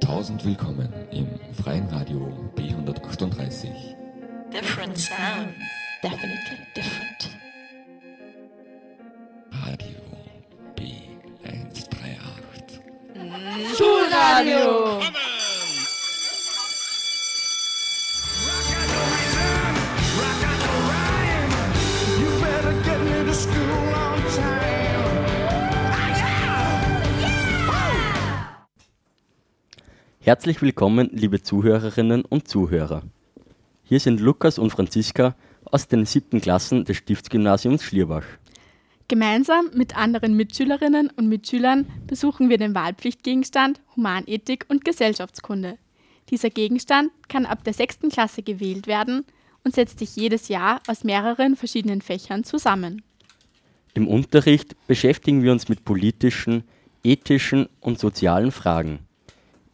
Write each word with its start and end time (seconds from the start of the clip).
Tausend 0.00 0.44
willkommen 0.44 0.88
im 1.10 1.28
freien 1.62 1.86
Radio 1.88 2.32
B138. 2.56 3.96
Different 4.52 4.96
sound. 4.96 5.52
Definitely 6.02 6.58
different. 6.74 7.36
Radio 9.66 9.98
B138. 10.76 12.80
Schulradio! 13.76 14.85
Herzlich 30.26 30.60
willkommen, 30.60 31.08
liebe 31.12 31.40
Zuhörerinnen 31.40 32.24
und 32.24 32.48
Zuhörer. 32.48 33.04
Hier 33.84 34.00
sind 34.00 34.18
Lukas 34.18 34.58
und 34.58 34.70
Franziska 34.70 35.36
aus 35.64 35.86
den 35.86 36.04
siebten 36.04 36.40
Klassen 36.40 36.84
des 36.84 36.96
Stiftsgymnasiums 36.96 37.84
Schlierbach. 37.84 38.24
Gemeinsam 39.06 39.70
mit 39.72 39.96
anderen 39.96 40.34
Mitschülerinnen 40.34 41.12
und 41.14 41.28
Mitschülern 41.28 41.86
besuchen 42.08 42.48
wir 42.48 42.58
den 42.58 42.74
Wahlpflichtgegenstand 42.74 43.80
Humanethik 43.94 44.66
und 44.68 44.84
Gesellschaftskunde. 44.84 45.78
Dieser 46.28 46.50
Gegenstand 46.50 47.12
kann 47.28 47.46
ab 47.46 47.62
der 47.62 47.74
sechsten 47.74 48.08
Klasse 48.08 48.42
gewählt 48.42 48.88
werden 48.88 49.24
und 49.62 49.76
setzt 49.76 50.00
sich 50.00 50.16
jedes 50.16 50.48
Jahr 50.48 50.80
aus 50.88 51.04
mehreren 51.04 51.54
verschiedenen 51.54 52.02
Fächern 52.02 52.42
zusammen. 52.42 53.02
Im 53.94 54.08
Unterricht 54.08 54.74
beschäftigen 54.88 55.44
wir 55.44 55.52
uns 55.52 55.68
mit 55.68 55.84
politischen, 55.84 56.64
ethischen 57.04 57.68
und 57.78 58.00
sozialen 58.00 58.50
Fragen. 58.50 59.05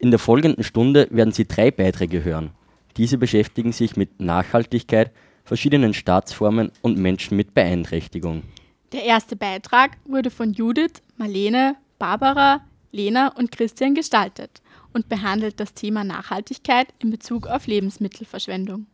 In 0.03 0.11
der 0.11 0.19
folgenden 0.19 0.65
Stunde 0.65 1.07
werden 1.11 1.31
Sie 1.31 1.47
drei 1.47 1.71
Beiträge 1.71 2.25
hören. 2.25 2.51
Diese 2.97 3.17
beschäftigen 3.17 3.71
sich 3.71 3.95
mit 3.95 4.19
Nachhaltigkeit, 4.19 5.11
verschiedenen 5.45 5.93
Staatsformen 5.93 6.73
und 6.81 6.97
Menschen 6.97 7.37
mit 7.37 7.53
Beeinträchtigung. 7.53 8.43
Der 8.91 9.05
erste 9.05 9.37
Beitrag 9.37 9.91
wurde 10.03 10.29
von 10.29 10.51
Judith, 10.51 11.01
Marlene, 11.15 11.77
Barbara, 11.99 12.59
Lena 12.91 13.29
und 13.29 13.53
Christian 13.53 13.95
gestaltet 13.95 14.61
und 14.91 15.07
behandelt 15.07 15.61
das 15.61 15.73
Thema 15.73 16.03
Nachhaltigkeit 16.03 16.87
in 16.99 17.09
Bezug 17.09 17.47
auf 17.47 17.65
Lebensmittelverschwendung. 17.65 18.87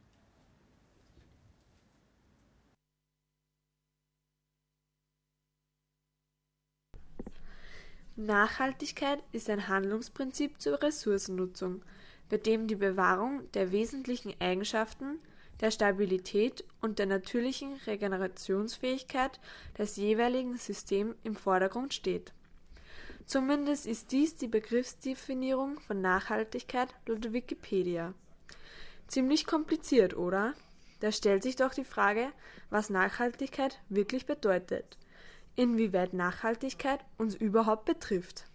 Nachhaltigkeit 8.19 9.23
ist 9.31 9.49
ein 9.49 9.69
Handlungsprinzip 9.69 10.59
zur 10.59 10.81
Ressourcennutzung, 10.81 11.81
bei 12.29 12.35
dem 12.35 12.67
die 12.67 12.75
Bewahrung 12.75 13.49
der 13.53 13.71
wesentlichen 13.71 14.33
Eigenschaften, 14.41 15.19
der 15.61 15.71
Stabilität 15.71 16.65
und 16.81 16.99
der 16.99 17.05
natürlichen 17.05 17.77
Regenerationsfähigkeit 17.87 19.39
des 19.77 19.95
jeweiligen 19.95 20.57
Systems 20.57 21.15
im 21.23 21.35
Vordergrund 21.35 21.93
steht. 21.93 22.33
Zumindest 23.25 23.87
ist 23.87 24.11
dies 24.11 24.35
die 24.35 24.47
Begriffsdefinierung 24.47 25.79
von 25.79 26.01
Nachhaltigkeit 26.01 26.93
laut 27.05 27.31
Wikipedia. 27.31 28.13
Ziemlich 29.07 29.45
kompliziert, 29.45 30.17
oder? 30.17 30.55
Da 30.99 31.13
stellt 31.13 31.43
sich 31.43 31.55
doch 31.55 31.73
die 31.73 31.85
Frage, 31.85 32.33
was 32.69 32.89
Nachhaltigkeit 32.89 33.79
wirklich 33.87 34.25
bedeutet 34.25 34.97
inwieweit 35.59 36.13
Nachhaltigkeit 36.13 37.01
uns 37.17 37.35
überhaupt 37.35 37.83
betrifft. 37.83 38.45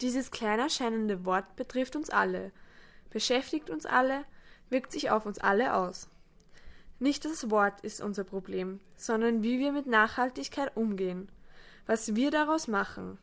Dieses 0.00 0.30
klein 0.30 0.58
erscheinende 0.58 1.26
Wort 1.26 1.56
betrifft 1.56 1.94
uns 1.94 2.08
alle, 2.08 2.52
beschäftigt 3.10 3.68
uns 3.68 3.84
alle, 3.84 4.24
wirkt 4.70 4.92
sich 4.92 5.10
auf 5.10 5.26
uns 5.26 5.38
alle 5.38 5.74
aus. 5.74 6.08
Nicht 7.00 7.26
das 7.26 7.50
Wort 7.50 7.82
ist 7.82 8.00
unser 8.00 8.24
Problem, 8.24 8.80
sondern 8.96 9.42
wie 9.42 9.58
wir 9.58 9.72
mit 9.72 9.86
Nachhaltigkeit 9.86 10.74
umgehen, 10.74 11.30
was 11.84 12.16
wir 12.16 12.30
daraus 12.30 12.66
machen. 12.66 13.18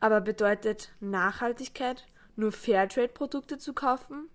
Aber 0.00 0.20
bedeutet 0.20 0.90
Nachhaltigkeit 0.98 2.04
nur 2.34 2.50
Fairtrade-Produkte 2.50 3.58
zu 3.58 3.74
kaufen, 3.74 4.28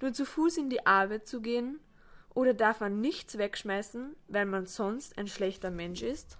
nur 0.00 0.14
zu 0.14 0.24
Fuß 0.24 0.56
in 0.56 0.70
die 0.70 0.86
Arbeit 0.86 1.26
zu 1.26 1.42
gehen, 1.42 1.78
oder 2.34 2.54
darf 2.54 2.80
man 2.80 3.02
nichts 3.02 3.36
wegschmeißen, 3.36 4.16
weil 4.28 4.46
man 4.46 4.64
sonst 4.64 5.18
ein 5.18 5.28
schlechter 5.28 5.70
Mensch 5.70 6.00
ist? 6.00 6.38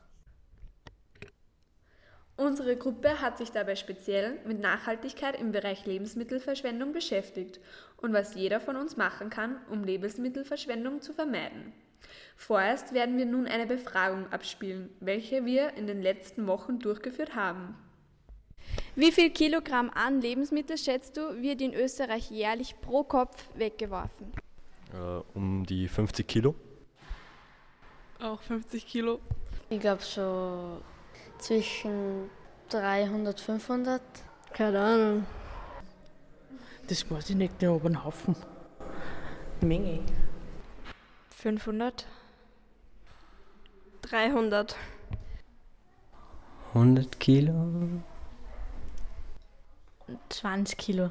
Unsere 2.37 2.77
Gruppe 2.77 3.21
hat 3.21 3.39
sich 3.39 3.51
dabei 3.53 3.77
speziell 3.77 4.39
mit 4.47 4.59
Nachhaltigkeit 4.59 5.39
im 5.39 5.53
Bereich 5.53 5.85
Lebensmittelverschwendung 5.85 6.93
beschäftigt 6.93 7.61
und 7.99 8.13
was 8.13 8.35
jeder 8.35 8.59
von 8.59 8.77
uns 8.77 8.97
machen 8.97 9.29
kann, 9.31 9.57
um 9.71 9.85
Lebensmittelverschwendung 9.85 11.03
zu 11.03 11.13
vermeiden. 11.13 11.73
Vorerst 12.37 12.95
werden 12.95 13.19
wir 13.19 13.27
nun 13.27 13.47
eine 13.47 13.67
Befragung 13.67 14.33
abspielen, 14.33 14.89
welche 15.01 15.45
wir 15.45 15.75
in 15.75 15.87
den 15.87 16.03
letzten 16.03 16.47
Wochen 16.47 16.79
durchgeführt 16.79 17.35
haben. 17.35 17.77
Wie 18.97 19.13
viel 19.13 19.31
Kilogramm 19.31 19.91
an 19.91 20.21
Lebensmittel 20.21 20.79
schätzt 20.79 21.17
du, 21.17 21.41
wird 21.41 21.61
in 21.61 21.75
Österreich 21.75 22.31
jährlich 22.31 22.75
pro 22.81 23.05
Kopf 23.05 23.45
weggeworfen? 23.55 24.33
Äh, 24.93 25.23
um 25.35 25.65
die 25.67 25.89
50 25.89 26.27
Kilo. 26.27 26.55
Auch 28.21 28.41
50 28.41 28.87
Kilo. 28.87 29.21
Ich 29.69 29.81
glaube 29.81 30.03
so 30.03 30.81
zwischen 31.43 32.31
300, 32.71 33.41
500. 33.41 34.01
Keine 34.53 34.81
Ahnung. 34.81 35.27
Das 36.87 37.11
weiß 37.11 37.31
ich 37.31 37.37
nicht, 37.37 37.63
aber 37.65 37.87
ein 37.87 38.05
Haufen. 38.05 38.37
Menge. 39.61 40.01
500. 41.31 42.07
300. 44.03 44.77
100 46.75 47.21
Kilo. 47.21 48.01
20 50.29 50.79
Kilo. 50.79 51.11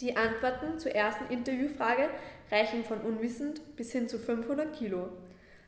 Die 0.00 0.16
Antworten 0.16 0.78
zur 0.78 0.92
ersten 0.92 1.32
Interviewfrage 1.32 2.08
reichen 2.50 2.84
von 2.84 3.00
unwissend 3.00 3.60
bis 3.76 3.92
hin 3.92 4.08
zu 4.08 4.18
500 4.18 4.74
Kilo. 4.74 5.10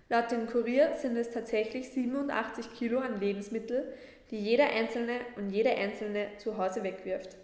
Laut 0.09 0.31
dem 0.31 0.47
Kurier 0.47 0.93
sind 0.95 1.17
es 1.17 1.31
tatsächlich 1.31 1.91
87 1.91 2.73
Kilo 2.75 3.01
an 3.01 3.19
Lebensmittel, 3.19 3.93
die 4.31 4.39
jeder 4.39 4.71
Einzelne 4.71 5.15
und 5.37 5.51
jede 5.51 5.71
Einzelne 5.71 6.29
zu 6.39 6.59
Hause 6.59 6.85
wegwirft. 6.85 7.37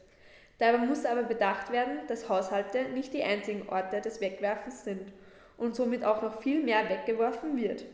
Dabei 0.58 0.78
muss 0.78 1.04
aber 1.04 1.24
bedacht 1.24 1.72
werden, 1.72 1.98
dass 2.06 2.28
Haushalte 2.28 2.84
nicht 2.94 3.14
die 3.14 3.24
einzigen 3.24 3.68
Orte 3.68 4.00
des 4.00 4.20
Wegwerfens 4.20 4.84
sind 4.84 5.12
und 5.58 5.74
somit 5.74 6.04
auch 6.04 6.22
noch 6.22 6.40
viel 6.40 6.62
mehr 6.62 6.88
weggeworfen 6.88 7.56
wird. 7.60 7.84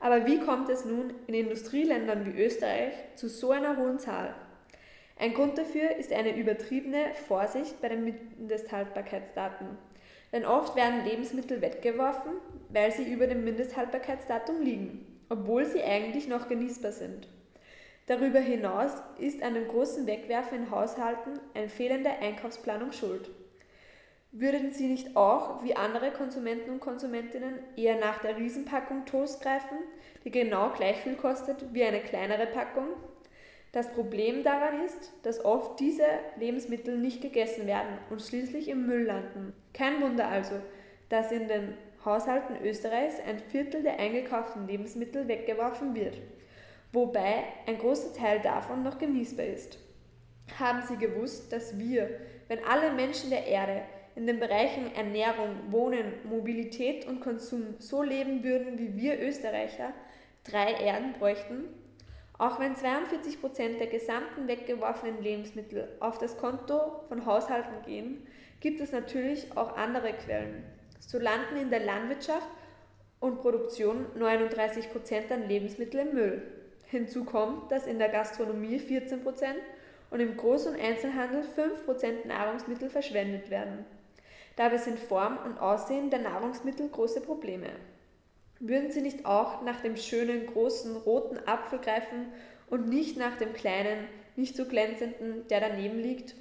Aber 0.00 0.26
wie 0.26 0.40
kommt 0.40 0.68
es 0.70 0.84
nun 0.84 1.14
in 1.28 1.34
Industrieländern 1.34 2.26
wie 2.26 2.42
Österreich 2.42 2.94
zu 3.14 3.28
so 3.28 3.52
einer 3.52 3.76
hohen 3.76 4.00
Zahl? 4.00 4.34
Ein 5.16 5.34
Grund 5.34 5.56
dafür 5.56 5.94
ist 5.96 6.12
eine 6.12 6.36
übertriebene 6.36 7.14
Vorsicht 7.28 7.80
bei 7.80 7.88
den 7.88 8.04
Mindesthaltbarkeitsdaten. 8.04 9.68
Denn 10.32 10.44
oft 10.44 10.74
werden 10.74 11.04
Lebensmittel 11.04 11.62
weggeworfen, 11.62 12.32
weil 12.68 12.92
sie 12.92 13.12
über 13.12 13.26
dem 13.26 13.44
Mindesthaltbarkeitsdatum 13.44 14.62
liegen, 14.62 15.20
obwohl 15.28 15.64
sie 15.64 15.82
eigentlich 15.82 16.28
noch 16.28 16.48
genießbar 16.48 16.92
sind. 16.92 17.28
Darüber 18.06 18.40
hinaus 18.40 18.92
ist 19.18 19.40
dem 19.40 19.68
großen 19.68 20.06
Wegwerfen 20.06 20.58
in 20.58 20.70
Haushalten 20.70 21.40
eine 21.54 21.68
fehlende 21.68 22.10
Einkaufsplanung 22.10 22.92
schuld. 22.92 23.30
Würden 24.36 24.72
Sie 24.72 24.88
nicht 24.88 25.16
auch, 25.16 25.62
wie 25.62 25.76
andere 25.76 26.10
Konsumenten 26.10 26.70
und 26.70 26.80
Konsumentinnen, 26.80 27.60
eher 27.76 28.00
nach 28.00 28.18
der 28.18 28.36
Riesenpackung 28.36 29.06
Toast 29.06 29.40
greifen, 29.40 29.78
die 30.24 30.32
genau 30.32 30.70
gleich 30.70 30.96
viel 30.96 31.14
kostet 31.14 31.72
wie 31.72 31.84
eine 31.84 32.00
kleinere 32.00 32.46
Packung? 32.46 32.88
Das 33.70 33.92
Problem 33.92 34.42
daran 34.42 34.84
ist, 34.84 35.12
dass 35.22 35.44
oft 35.44 35.78
diese 35.78 36.06
Lebensmittel 36.36 36.98
nicht 36.98 37.22
gegessen 37.22 37.68
werden 37.68 37.98
und 38.10 38.22
schließlich 38.22 38.68
im 38.68 38.86
Müll 38.86 39.04
landen. 39.04 39.52
Kein 39.72 40.00
Wunder 40.02 40.26
also, 40.26 40.56
dass 41.08 41.30
in 41.30 41.46
den 41.46 41.74
Haushalten 42.04 42.56
Österreichs 42.62 43.16
ein 43.26 43.38
Viertel 43.38 43.82
der 43.82 43.98
eingekauften 43.98 44.66
Lebensmittel 44.66 45.26
weggeworfen 45.26 45.94
wird, 45.94 46.18
wobei 46.92 47.44
ein 47.66 47.78
großer 47.78 48.12
Teil 48.12 48.40
davon 48.40 48.82
noch 48.82 48.98
genießbar 48.98 49.46
ist. 49.46 49.78
Haben 50.58 50.82
Sie 50.82 50.98
gewusst, 50.98 51.52
dass 51.52 51.78
wir, 51.78 52.10
wenn 52.48 52.62
alle 52.64 52.92
Menschen 52.92 53.30
der 53.30 53.46
Erde 53.46 53.82
in 54.14 54.26
den 54.26 54.38
Bereichen 54.38 54.94
Ernährung, 54.94 55.56
Wohnen, 55.70 56.12
Mobilität 56.24 57.06
und 57.06 57.20
Konsum 57.20 57.74
so 57.78 58.02
leben 58.02 58.44
würden 58.44 58.78
wie 58.78 58.96
wir 58.96 59.20
Österreicher, 59.20 59.92
drei 60.44 60.72
Erden 60.72 61.14
bräuchten? 61.14 61.64
Auch 62.36 62.60
wenn 62.60 62.76
42 62.76 63.40
Prozent 63.40 63.80
der 63.80 63.86
gesamten 63.86 64.46
weggeworfenen 64.48 65.22
Lebensmittel 65.22 65.88
auf 66.00 66.18
das 66.18 66.36
Konto 66.36 67.04
von 67.08 67.24
Haushalten 67.26 67.82
gehen, 67.86 68.26
gibt 68.60 68.80
es 68.80 68.92
natürlich 68.92 69.56
auch 69.56 69.76
andere 69.76 70.12
Quellen. 70.12 70.64
So 71.06 71.18
landen 71.18 71.56
in 71.56 71.70
der 71.70 71.80
Landwirtschaft 71.80 72.48
und 73.20 73.40
Produktion 73.40 74.06
39 74.16 74.90
Prozent 74.90 75.30
an 75.30 75.48
Lebensmitteln 75.48 76.08
im 76.08 76.14
Müll. 76.14 76.42
Hinzu 76.86 77.24
kommt, 77.24 77.70
dass 77.70 77.86
in 77.86 77.98
der 77.98 78.08
Gastronomie 78.08 78.78
14% 78.78 79.20
und 80.10 80.20
im 80.20 80.36
Groß- 80.36 80.68
und 80.68 80.80
Einzelhandel 80.80 81.42
5% 81.42 82.26
Nahrungsmittel 82.26 82.88
verschwendet 82.88 83.50
werden. 83.50 83.84
Dabei 84.56 84.78
sind 84.78 84.98
Form 84.98 85.38
und 85.44 85.58
Aussehen 85.58 86.10
der 86.10 86.20
Nahrungsmittel 86.20 86.88
große 86.88 87.20
Probleme. 87.20 87.68
Würden 88.60 88.92
Sie 88.92 89.02
nicht 89.02 89.26
auch 89.26 89.62
nach 89.62 89.80
dem 89.80 89.96
schönen 89.96 90.46
großen 90.46 90.96
roten 90.96 91.38
Apfel 91.46 91.80
greifen 91.80 92.26
und 92.70 92.88
nicht 92.88 93.16
nach 93.16 93.36
dem 93.36 93.52
kleinen, 93.52 94.06
nicht 94.36 94.56
so 94.56 94.64
glänzenden, 94.64 95.46
der 95.48 95.60
daneben 95.60 95.98
liegt? 95.98 96.34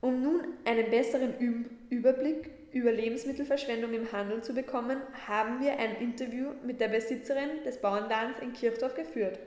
Um 0.00 0.22
nun 0.22 0.42
einen 0.64 0.90
besseren 0.90 1.68
Überblick 1.90 2.50
über 2.72 2.92
Lebensmittelverschwendung 2.92 3.92
im 3.94 4.12
Handel 4.12 4.42
zu 4.42 4.52
bekommen, 4.52 4.98
haben 5.26 5.60
wir 5.60 5.78
ein 5.78 5.96
Interview 5.96 6.50
mit 6.64 6.80
der 6.80 6.88
Besitzerin 6.88 7.62
des 7.64 7.80
Bauernladens 7.80 8.38
in 8.40 8.52
Kirchdorf 8.52 8.94
geführt. 8.94 9.38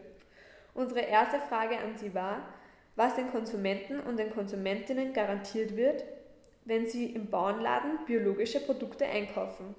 Unsere 0.74 1.02
erste 1.02 1.40
Frage 1.40 1.78
an 1.78 1.96
Sie 1.98 2.14
war, 2.14 2.46
was 2.96 3.16
den 3.16 3.32
Konsumenten 3.32 4.00
und 4.00 4.18
den 4.18 4.32
Konsumentinnen 4.32 5.14
garantiert 5.14 5.76
wird, 5.76 6.04
wenn 6.66 6.88
sie 6.88 7.06
im 7.06 7.30
Bauernladen 7.30 8.00
biologische 8.06 8.60
Produkte 8.60 9.06
einkaufen. 9.06 9.76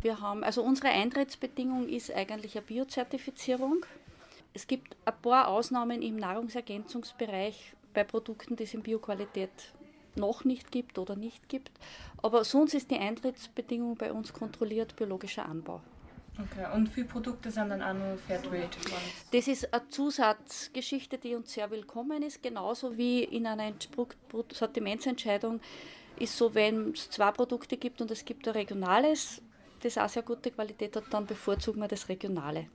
Wir 0.00 0.20
haben, 0.20 0.44
also 0.44 0.62
unsere 0.62 0.88
Eintrittsbedingung 0.88 1.88
ist 1.88 2.12
eigentlich 2.14 2.56
eine 2.56 2.66
Biozertifizierung. 2.66 3.84
Es 4.52 4.66
gibt 4.66 4.96
ein 5.04 5.14
paar 5.22 5.48
Ausnahmen 5.48 6.02
im 6.02 6.16
Nahrungsergänzungsbereich 6.16 7.74
bei 7.94 8.04
Produkten, 8.04 8.56
die 8.56 8.64
es 8.64 8.74
in 8.74 8.82
Bioqualität 8.82 9.50
noch 10.16 10.44
nicht 10.44 10.70
gibt 10.70 10.98
oder 10.98 11.16
nicht 11.16 11.48
gibt. 11.48 11.72
Aber 12.22 12.44
sonst 12.44 12.74
ist 12.74 12.90
die 12.90 12.98
Eintrittsbedingung 12.98 13.96
bei 13.96 14.12
uns 14.12 14.32
kontrolliert 14.32 14.96
biologischer 14.96 15.46
Anbau. 15.46 15.80
Okay, 16.38 16.66
und 16.74 16.88
viele 16.88 17.06
Produkte 17.06 17.50
sind 17.50 17.70
dann 17.70 17.82
auch 17.82 17.94
nur 17.94 18.18
Fairtrade? 18.18 18.68
Das 19.32 19.48
ist 19.48 19.72
eine 19.72 19.88
Zusatzgeschichte, 19.88 21.16
die 21.16 21.34
uns 21.34 21.54
sehr 21.54 21.70
willkommen 21.70 22.22
ist, 22.22 22.42
genauso 22.42 22.96
wie 22.98 23.24
in 23.24 23.46
einer 23.46 23.72
Sortimentsentscheidung 24.52 25.60
ist 26.18 26.36
so, 26.36 26.54
wenn 26.54 26.92
es 26.92 27.10
zwei 27.10 27.30
Produkte 27.30 27.76
gibt 27.76 28.00
und 28.02 28.10
es 28.10 28.24
gibt 28.24 28.46
ein 28.48 28.52
regionales, 28.52 29.40
das 29.82 29.96
auch 29.96 30.08
sehr 30.08 30.22
gute 30.22 30.50
Qualität 30.50 30.96
hat, 30.96 31.04
dann 31.10 31.26
bevorzugen 31.26 31.80
wir 31.80 31.88
das 31.88 32.08
regionale. 32.08 32.66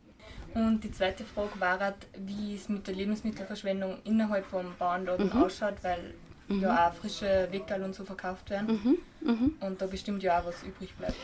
Und 0.53 0.83
die 0.83 0.91
zweite 0.91 1.23
Frage 1.23 1.59
war, 1.59 1.93
wie 2.17 2.55
es 2.55 2.67
mit 2.67 2.85
der 2.87 2.95
Lebensmittelverschwendung 2.95 3.99
innerhalb 4.03 4.45
vom 4.45 4.73
Bauernladen 4.77 5.27
mhm. 5.27 5.43
ausschaut, 5.43 5.75
weil 5.83 6.13
mhm. 6.57 6.61
ja 6.61 6.89
auch 6.89 6.93
frische 6.93 7.47
Weckerl 7.51 7.83
und 7.83 7.95
so 7.95 8.03
verkauft 8.03 8.49
werden. 8.49 8.99
Mhm. 9.21 9.31
mhm. 9.31 9.57
Und 9.59 9.81
da 9.81 9.87
bestimmt 9.87 10.23
ja 10.23 10.39
auch 10.39 10.45
was 10.45 10.63
übrig 10.63 10.93
bleibt. 10.95 11.15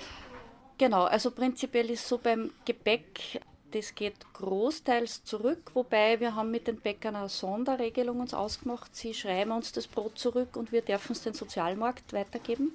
Genau, 0.78 1.06
also 1.06 1.32
prinzipiell 1.32 1.90
ist 1.90 2.08
so 2.08 2.20
beim 2.20 2.52
Gebäck, 2.66 3.42
das 3.72 3.96
geht 3.96 4.16
großteils 4.34 5.24
zurück, 5.24 5.72
wobei 5.74 6.20
wir 6.20 6.36
haben 6.36 6.52
mit 6.52 6.68
den 6.68 6.78
Bäckern 6.78 7.16
eine 7.16 7.30
Sonderregelung 7.30 8.20
uns 8.20 8.34
ausgemacht. 8.34 8.96
Sie 8.96 9.14
schreiben 9.14 9.52
uns 9.52 9.72
das 9.72 9.88
Brot 9.88 10.18
zurück 10.18 10.56
und 10.56 10.72
wir 10.72 10.82
dürfen 10.82 11.14
es 11.14 11.24
den 11.24 11.34
Sozialmarkt 11.34 12.14
weitergeben. 12.14 12.72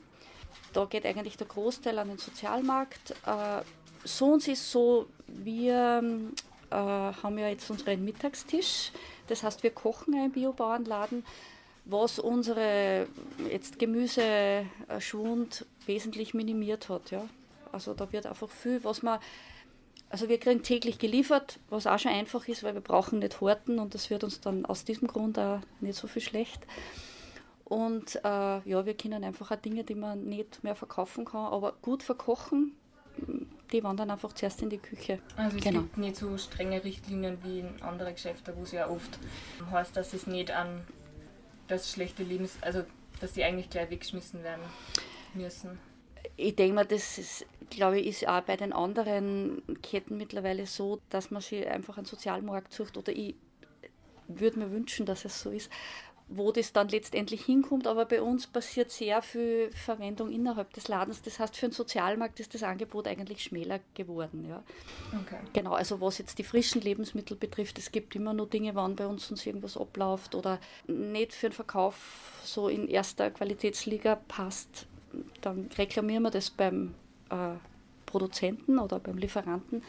Da 0.72 0.84
geht 0.84 1.06
eigentlich 1.06 1.36
der 1.36 1.46
Großteil 1.46 1.98
an 1.98 2.08
den 2.08 2.18
Sozialmarkt. 2.18 3.12
Äh, 3.26 3.62
sonst 4.04 4.48
ist 4.48 4.70
so, 4.70 5.06
wir 5.28 6.02
äh, 6.70 6.74
haben 6.74 7.38
ja 7.38 7.48
jetzt 7.48 7.70
unseren 7.70 8.04
Mittagstisch. 8.04 8.92
Das 9.28 9.42
heißt, 9.42 9.62
wir 9.62 9.70
kochen 9.70 10.14
einen 10.14 10.32
Biobauernladen 10.32 11.24
was 11.84 12.18
unsere 12.18 13.06
jetzt 13.50 13.78
Gemüseschwund 13.78 15.66
wesentlich 15.86 16.34
minimiert 16.34 16.88
hat. 16.88 17.10
Ja. 17.10 17.24
Also 17.72 17.94
da 17.94 18.12
wird 18.12 18.26
einfach 18.26 18.48
viel, 18.48 18.84
was 18.84 19.02
man, 19.02 19.18
also 20.10 20.28
wir 20.28 20.38
kriegen 20.38 20.62
täglich 20.62 20.98
geliefert, 20.98 21.58
was 21.70 21.86
auch 21.86 21.98
schon 21.98 22.12
einfach 22.12 22.46
ist, 22.46 22.62
weil 22.62 22.74
wir 22.74 22.80
brauchen 22.80 23.18
nicht 23.18 23.40
horten 23.40 23.78
und 23.78 23.94
das 23.94 24.10
wird 24.10 24.24
uns 24.24 24.40
dann 24.40 24.66
aus 24.66 24.84
diesem 24.84 25.08
Grund 25.08 25.38
auch 25.38 25.60
nicht 25.80 25.96
so 25.96 26.06
viel 26.06 26.22
schlecht. 26.22 26.60
Und 27.64 28.16
äh, 28.16 28.28
ja, 28.68 28.84
wir 28.84 28.94
können 28.94 29.24
einfach 29.24 29.50
auch 29.50 29.56
Dinge, 29.56 29.82
die 29.82 29.94
man 29.94 30.24
nicht 30.24 30.62
mehr 30.62 30.76
verkaufen 30.76 31.24
kann, 31.24 31.46
aber 31.46 31.72
gut 31.80 32.02
verkochen, 32.02 32.76
die 33.72 33.82
wandern 33.82 34.10
einfach 34.10 34.34
zuerst 34.34 34.60
in 34.62 34.68
die 34.68 34.78
Küche. 34.78 35.18
Also 35.36 35.56
es 35.56 35.64
genau. 35.64 35.80
gibt 35.80 35.98
nicht 35.98 36.16
so 36.16 36.36
strenge 36.36 36.84
Richtlinien 36.84 37.38
wie 37.42 37.60
in 37.60 37.82
anderen 37.82 38.12
Geschäften, 38.14 38.54
wo 38.56 38.62
es 38.62 38.72
ja 38.72 38.88
oft 38.88 39.18
heißt, 39.70 39.96
dass 39.96 40.12
es 40.12 40.26
nicht 40.26 40.50
an 40.50 40.82
das 41.72 41.90
schlechte 41.90 42.22
Lebens, 42.22 42.56
also 42.60 42.84
dass 43.20 43.32
die 43.32 43.44
eigentlich 43.44 43.70
gleich 43.70 43.90
weggeschmissen 43.90 44.42
werden 44.42 44.62
müssen. 45.34 45.78
Ich 46.36 46.56
denke 46.56 46.74
mal, 46.74 46.86
das 46.86 47.18
ist, 47.18 47.46
glaube 47.70 48.00
ich, 48.00 48.06
ist 48.06 48.28
auch 48.28 48.42
bei 48.42 48.56
den 48.56 48.72
anderen 48.72 49.62
Ketten 49.82 50.16
mittlerweile 50.16 50.66
so, 50.66 51.00
dass 51.10 51.30
man 51.30 51.42
sich 51.42 51.66
einfach 51.66 51.96
einen 51.96 52.06
Sozialmarkt 52.06 52.72
sucht 52.72 52.96
oder 52.96 53.12
ich 53.12 53.34
würde 54.28 54.58
mir 54.58 54.70
wünschen, 54.70 55.06
dass 55.06 55.24
es 55.24 55.40
so 55.40 55.50
ist, 55.50 55.70
wo 56.36 56.52
das 56.52 56.72
dann 56.72 56.88
letztendlich 56.88 57.44
hinkommt. 57.44 57.86
Aber 57.86 58.04
bei 58.04 58.22
uns 58.22 58.46
passiert 58.46 58.90
sehr 58.90 59.22
viel 59.22 59.70
Verwendung 59.72 60.30
innerhalb 60.30 60.72
des 60.72 60.88
Ladens. 60.88 61.22
Das 61.22 61.38
heißt, 61.38 61.56
für 61.56 61.66
den 61.68 61.72
Sozialmarkt 61.72 62.40
ist 62.40 62.54
das 62.54 62.62
Angebot 62.62 63.06
eigentlich 63.06 63.42
schmäler 63.42 63.80
geworden. 63.94 64.46
Ja. 64.48 64.62
Okay. 65.22 65.38
Genau, 65.52 65.72
also 65.72 66.00
was 66.00 66.18
jetzt 66.18 66.38
die 66.38 66.44
frischen 66.44 66.80
Lebensmittel 66.80 67.36
betrifft, 67.36 67.78
es 67.78 67.92
gibt 67.92 68.14
immer 68.14 68.34
nur 68.34 68.46
Dinge, 68.46 68.74
wann 68.74 68.96
bei 68.96 69.06
uns 69.06 69.30
uns 69.30 69.46
irgendwas 69.46 69.76
abläuft 69.76 70.34
oder 70.34 70.58
nicht 70.86 71.32
für 71.32 71.48
den 71.48 71.54
Verkauf 71.54 72.40
so 72.44 72.68
in 72.68 72.88
erster 72.88 73.30
Qualitätsliga 73.30 74.16
passt, 74.28 74.86
dann 75.40 75.68
reklamieren 75.76 76.22
wir 76.22 76.30
das 76.30 76.50
beim 76.50 76.94
äh, 77.30 77.54
Produzenten 78.06 78.78
oder 78.78 78.98
beim 78.98 79.18
Lieferanten 79.18 79.82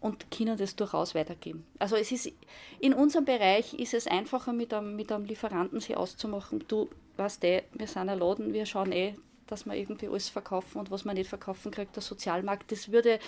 und 0.00 0.30
können 0.30 0.56
das 0.56 0.76
durchaus 0.76 1.14
weitergeben. 1.14 1.66
Also 1.78 1.96
es 1.96 2.12
ist 2.12 2.32
in 2.80 2.94
unserem 2.94 3.24
Bereich 3.24 3.74
ist 3.74 3.94
es 3.94 4.06
einfacher 4.06 4.52
mit 4.52 4.72
einem, 4.72 4.96
mit 4.96 5.10
einem 5.10 5.24
Lieferanten 5.24 5.80
sich 5.80 5.96
auszumachen. 5.96 6.64
Du 6.68 6.88
weißt 7.16 7.42
eh, 7.44 7.64
wir 7.72 7.86
sind 7.86 8.08
ein 8.08 8.18
Laden, 8.18 8.52
wir 8.52 8.66
schauen 8.66 8.92
eh, 8.92 9.14
dass 9.46 9.66
wir 9.66 9.74
irgendwie 9.74 10.08
alles 10.08 10.28
verkaufen 10.28 10.78
und 10.78 10.90
was 10.90 11.04
man 11.04 11.16
nicht 11.16 11.28
verkaufen 11.28 11.72
kriegt, 11.72 11.96
der 11.96 12.02
Sozialmarkt. 12.02 12.70
Das 12.70 12.92
würde 12.92 13.18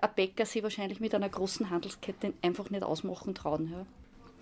ein 0.00 0.10
Bäcker 0.14 0.46
sich 0.46 0.62
wahrscheinlich 0.62 1.00
mit 1.00 1.14
einer 1.14 1.28
großen 1.28 1.70
Handelskette 1.70 2.32
einfach 2.42 2.70
nicht 2.70 2.82
ausmachen 2.82 3.34
trauen. 3.34 3.70
Ja. 3.72 3.86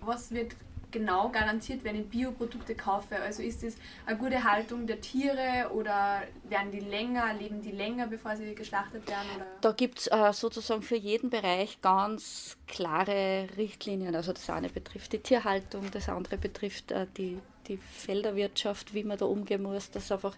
Was 0.01 0.31
wird 0.31 0.55
genau 0.91 1.29
garantiert, 1.29 1.83
wenn 1.83 1.95
ich 1.95 2.07
Bioprodukte 2.07 2.75
kaufe? 2.75 3.15
Also 3.21 3.41
ist 3.43 3.63
es 3.63 3.75
eine 4.05 4.17
gute 4.17 4.43
Haltung 4.43 4.87
der 4.87 5.01
Tiere 5.01 5.71
oder 5.73 6.23
werden 6.43 6.71
die 6.71 6.79
länger, 6.79 7.33
leben 7.33 7.61
die 7.61 7.71
länger, 7.71 8.07
bevor 8.07 8.35
sie 8.35 8.55
geschlachtet 8.55 9.07
werden? 9.07 9.27
Oder? 9.35 9.45
Da 9.61 9.71
gibt 9.71 9.99
es 9.99 10.07
äh, 10.07 10.33
sozusagen 10.33 10.81
für 10.81 10.97
jeden 10.97 11.29
Bereich 11.29 11.81
ganz 11.81 12.57
klare 12.67 13.47
Richtlinien. 13.57 14.15
Also 14.15 14.33
das 14.33 14.49
eine 14.49 14.69
betrifft 14.69 15.13
die 15.13 15.19
Tierhaltung, 15.19 15.89
das 15.91 16.09
andere 16.09 16.37
betrifft 16.37 16.91
äh, 16.91 17.07
die, 17.17 17.39
die 17.67 17.77
Felderwirtschaft, 17.77 18.93
wie 18.93 19.03
man 19.03 19.17
da 19.17 19.25
umgehen 19.25 19.63
muss, 19.63 19.91
dass 19.91 20.11
einfach 20.11 20.35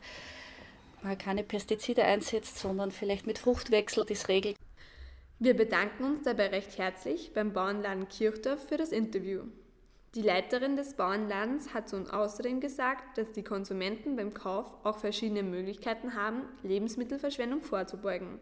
man 1.01 1.17
keine 1.17 1.43
Pestizide 1.43 2.03
einsetzt, 2.03 2.59
sondern 2.59 2.91
vielleicht 2.91 3.25
mit 3.25 3.39
Fruchtwechsel 3.39 4.05
das 4.05 4.27
regelt. 4.27 4.55
Wir 5.39 5.55
bedanken 5.55 6.03
uns 6.03 6.21
dabei 6.21 6.49
recht 6.49 6.77
herzlich 6.77 7.33
beim 7.33 7.51
Bauernladen 7.51 8.07
Kirchdorf 8.07 8.67
für 8.67 8.77
das 8.77 8.91
Interview. 8.91 9.41
Die 10.13 10.21
Leiterin 10.21 10.75
des 10.75 10.95
Bauernladens 10.95 11.73
hat 11.73 11.93
uns 11.93 12.09
außerdem 12.09 12.59
gesagt, 12.59 13.17
dass 13.17 13.31
die 13.31 13.45
Konsumenten 13.45 14.17
beim 14.17 14.33
Kauf 14.33 14.73
auch 14.83 14.97
verschiedene 14.97 15.41
Möglichkeiten 15.41 16.15
haben, 16.15 16.41
Lebensmittelverschwendung 16.63 17.61
vorzubeugen. 17.61 18.39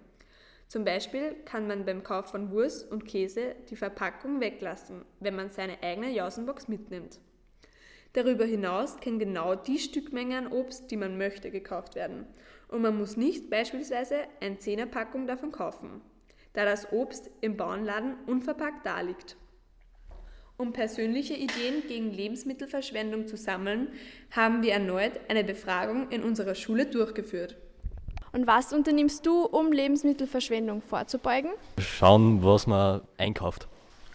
Zum 0.68 0.84
Beispiel 0.84 1.36
kann 1.46 1.68
man 1.68 1.86
beim 1.86 2.02
Kauf 2.02 2.32
von 2.32 2.50
Wurst 2.50 2.92
und 2.92 3.06
Käse 3.06 3.56
die 3.70 3.76
Verpackung 3.76 4.40
weglassen, 4.40 5.06
wenn 5.20 5.36
man 5.36 5.52
seine 5.52 5.84
eigene 5.84 6.10
Jausenbox 6.10 6.70
mitnimmt. 6.70 7.20
Darüber 8.14 8.46
hinaus 8.46 9.00
können 9.00 9.20
genau 9.20 9.54
die 9.54 9.78
Stückmenge 9.78 10.40
an 10.40 10.48
Obst, 10.52 10.90
die 10.90 10.98
man 10.98 11.20
möchte, 11.20 11.52
gekauft 11.52 11.94
werden. 11.94 12.26
Und 12.68 12.82
man 12.82 12.98
muss 12.98 13.16
nicht 13.16 13.52
beispielsweise 13.52 14.16
eine 14.42 14.58
Zehnerpackung 14.58 15.28
davon 15.28 15.52
kaufen, 15.52 16.02
da 16.54 16.66
das 16.66 16.92
Obst 16.92 17.30
im 17.42 17.58
Bauernladen 17.58 18.16
unverpackt 18.26 18.88
daliegt. 18.88 19.38
Um 20.60 20.74
persönliche 20.74 21.36
Ideen 21.36 21.88
gegen 21.88 22.12
Lebensmittelverschwendung 22.12 23.30
zu 23.30 23.38
sammeln, 23.38 23.88
haben 24.32 24.62
wir 24.62 24.74
erneut 24.74 25.14
eine 25.30 25.46
Befragung 25.46 26.10
in 26.10 26.22
unserer 26.22 26.54
Schule 26.54 26.86
durchgeführt. 26.86 27.56
Und 28.34 28.46
was 28.46 28.74
unternimmst 28.74 29.26
du, 29.26 29.46
um 29.46 29.72
Lebensmittelverschwendung 29.72 30.82
vorzubeugen? 30.82 31.52
Schauen, 31.78 32.44
was 32.44 32.68
man 32.68 33.00
einkauft. 33.18 33.70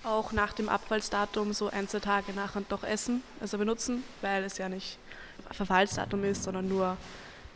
Auch 0.05 0.33
nach 0.33 0.53
dem 0.53 0.69
Abfallsdatum 0.69 1.55
so 1.55 1.71
ein, 1.71 1.89
zwei 1.89 2.01
Tage 2.01 2.35
nachher 2.35 2.61
doch 2.69 2.85
essen, 2.85 3.23
also 3.41 3.57
benutzen, 3.57 4.05
weil 4.21 4.45
es 4.45 4.59
ja 4.59 4.69
nicht 4.69 4.99
Verfallsdatum 5.51 6.25
ist, 6.25 6.43
sondern 6.43 6.69
nur 6.69 6.99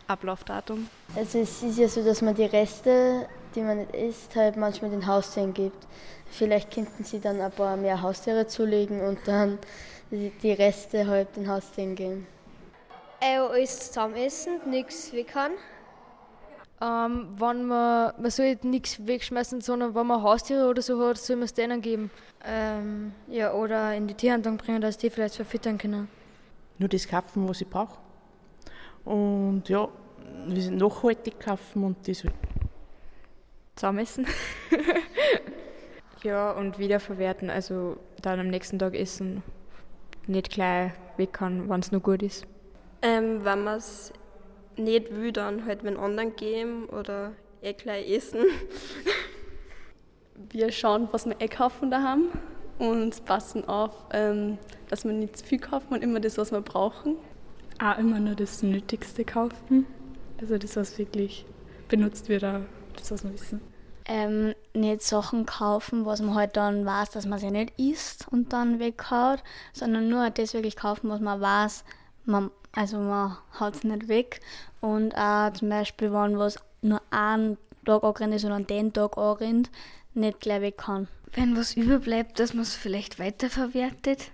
Ablaufdatum. 0.07 0.88
Also 1.14 1.40
es 1.40 1.62
ist 1.62 1.78
ja 1.78 1.88
so, 1.88 2.02
dass 2.02 2.23
man 2.23 2.35
die 2.35 2.47
Reste, 2.47 3.28
die 3.54 3.61
man 3.61 3.80
nicht 3.80 3.95
isst, 3.95 4.35
halt 4.35 4.57
manchmal 4.57 4.90
den 4.90 5.07
Haustieren 5.07 5.52
gibt. 5.52 5.87
Vielleicht 6.30 6.73
könnten 6.73 7.04
sie 7.04 7.20
dann 7.20 7.40
ein 7.40 7.50
paar 7.50 7.76
mehr 7.76 8.02
Haustiere 8.02 8.47
zulegen 8.47 9.00
und 9.00 9.18
dann 9.26 9.58
die 10.11 10.52
Reste 10.52 11.06
halt 11.06 11.37
den 11.37 11.49
Haustieren 11.49 11.94
geben. 11.94 12.26
Äh, 13.20 13.38
alles 13.38 13.88
zusammen 13.88 14.14
essen, 14.14 14.61
nichts 14.70 15.12
wie 15.12 15.25
kann. 15.25 15.52
Ähm, 16.80 17.28
wenn 17.37 17.66
man, 17.66 18.12
man 18.20 18.30
soll 18.30 18.56
nichts 18.62 19.04
wegschmeißen, 19.04 19.61
sondern 19.61 19.94
wenn 19.97 20.06
man 20.06 20.23
Haustiere 20.23 20.68
oder 20.68 20.80
so 20.80 21.04
hat, 21.04 21.18
soll 21.18 21.37
man 21.37 21.47
es 21.47 21.54
denen 21.54 21.80
geben. 21.80 22.11
Ähm, 22.44 23.12
ja, 23.26 23.52
oder 23.52 23.94
in 23.94 24.06
die 24.06 24.14
Tierhandlung 24.14 24.56
bringen, 24.56 24.80
dass 24.80 24.97
die 24.97 25.11
vielleicht 25.11 25.35
verfüttern 25.35 25.76
können. 25.76 26.08
Nur 26.78 26.88
das 26.88 27.08
kaufen, 27.08 27.49
was 27.49 27.61
ich 27.61 27.68
brauche. 27.68 27.99
Und 29.04 29.68
ja, 29.68 29.88
wir 30.47 30.62
sind 30.62 30.76
nachhaltig 30.76 31.40
kaufen 31.40 31.82
und 31.82 32.06
das 32.06 32.23
halt. 32.23 32.35
Zusammenessen. 33.75 34.26
ja, 36.22 36.50
und 36.52 36.78
wiederverwerten, 36.78 37.50
also 37.50 37.96
dann 38.22 38.40
am 38.40 38.48
nächsten 38.48 38.78
Tag 38.78 38.94
essen. 38.94 39.42
Nicht 40.26 40.50
gleich 40.50 40.92
weg 41.16 41.32
kann, 41.32 41.68
wenn 41.68 41.80
es 41.80 41.92
noch 41.92 42.02
gut 42.02 42.22
ist. 42.22 42.46
Ähm, 43.02 43.44
wenn 43.44 43.64
man 43.64 43.78
es 43.78 44.12
nicht 44.76 45.14
will, 45.14 45.32
dann 45.32 45.64
halt 45.66 45.84
wenn 45.84 45.96
anderen 45.96 46.37
geben 46.37 46.87
oder 46.87 47.32
eh 47.62 47.72
gleich 47.72 48.10
essen. 48.10 48.44
wir 50.50 50.70
schauen, 50.72 51.08
was 51.12 51.26
wir 51.26 51.40
eh 51.40 51.48
kaufen 51.48 51.90
daheim 51.90 52.28
und 52.78 53.25
passen 53.25 53.66
auf, 53.68 53.92
ähm, 54.12 54.58
dass 54.88 55.04
wir 55.04 55.12
nicht 55.12 55.37
zu 55.37 55.44
viel 55.44 55.58
kaufen 55.58 55.94
und 55.94 56.02
immer 56.02 56.20
das, 56.20 56.38
was 56.38 56.52
wir 56.52 56.60
brauchen. 56.60 57.16
Auch 57.82 57.98
immer 57.98 58.18
nur 58.20 58.34
das 58.34 58.62
Nötigste 58.62 59.25
kaufen. 59.25 59.87
Also 60.40 60.58
das, 60.58 60.76
was 60.76 60.98
wirklich 60.98 61.44
benutzt 61.88 62.28
wird, 62.28 62.44
auch 62.44 62.60
das, 62.96 63.10
was 63.10 63.25
wir 63.25 63.32
wissen. 63.32 63.60
Ähm, 64.10 64.54
nicht 64.72 65.02
Sachen 65.02 65.44
kaufen, 65.44 66.06
was 66.06 66.22
man 66.22 66.34
halt 66.34 66.56
dann 66.56 66.86
weiß, 66.86 67.10
dass 67.10 67.26
man 67.26 67.38
sie 67.38 67.50
nicht 67.50 67.78
isst 67.78 68.26
und 68.30 68.54
dann 68.54 68.78
weghaut, 68.78 69.42
sondern 69.74 70.08
nur 70.08 70.30
das 70.30 70.54
wirklich 70.54 70.76
kaufen, 70.76 71.10
was 71.10 71.20
man 71.20 71.40
weiß, 71.40 71.84
man, 72.24 72.50
also 72.72 72.98
man 72.98 73.36
haut 73.60 73.74
es 73.74 73.84
nicht 73.84 74.08
weg. 74.08 74.40
Und 74.80 75.14
auch 75.14 75.52
zum 75.52 75.68
Beispiel, 75.68 76.12
wenn 76.12 76.38
was 76.38 76.58
nur 76.80 77.02
einen 77.10 77.58
Tag 77.84 78.02
anrennt 78.02 78.34
ist 78.34 78.44
oder 78.44 78.54
an 78.54 78.66
den 78.66 78.92
Tag 78.92 79.18
anrennt, 79.18 79.70
nicht 80.14 80.40
gleich 80.40 80.62
weg 80.62 80.78
kann. 80.78 81.08
Wenn 81.34 81.56
was 81.56 81.74
überbleibt, 81.74 82.38
dass 82.40 82.54
man 82.54 82.62
es 82.62 82.74
vielleicht 82.74 83.18
weiterverwertet? 83.18 84.30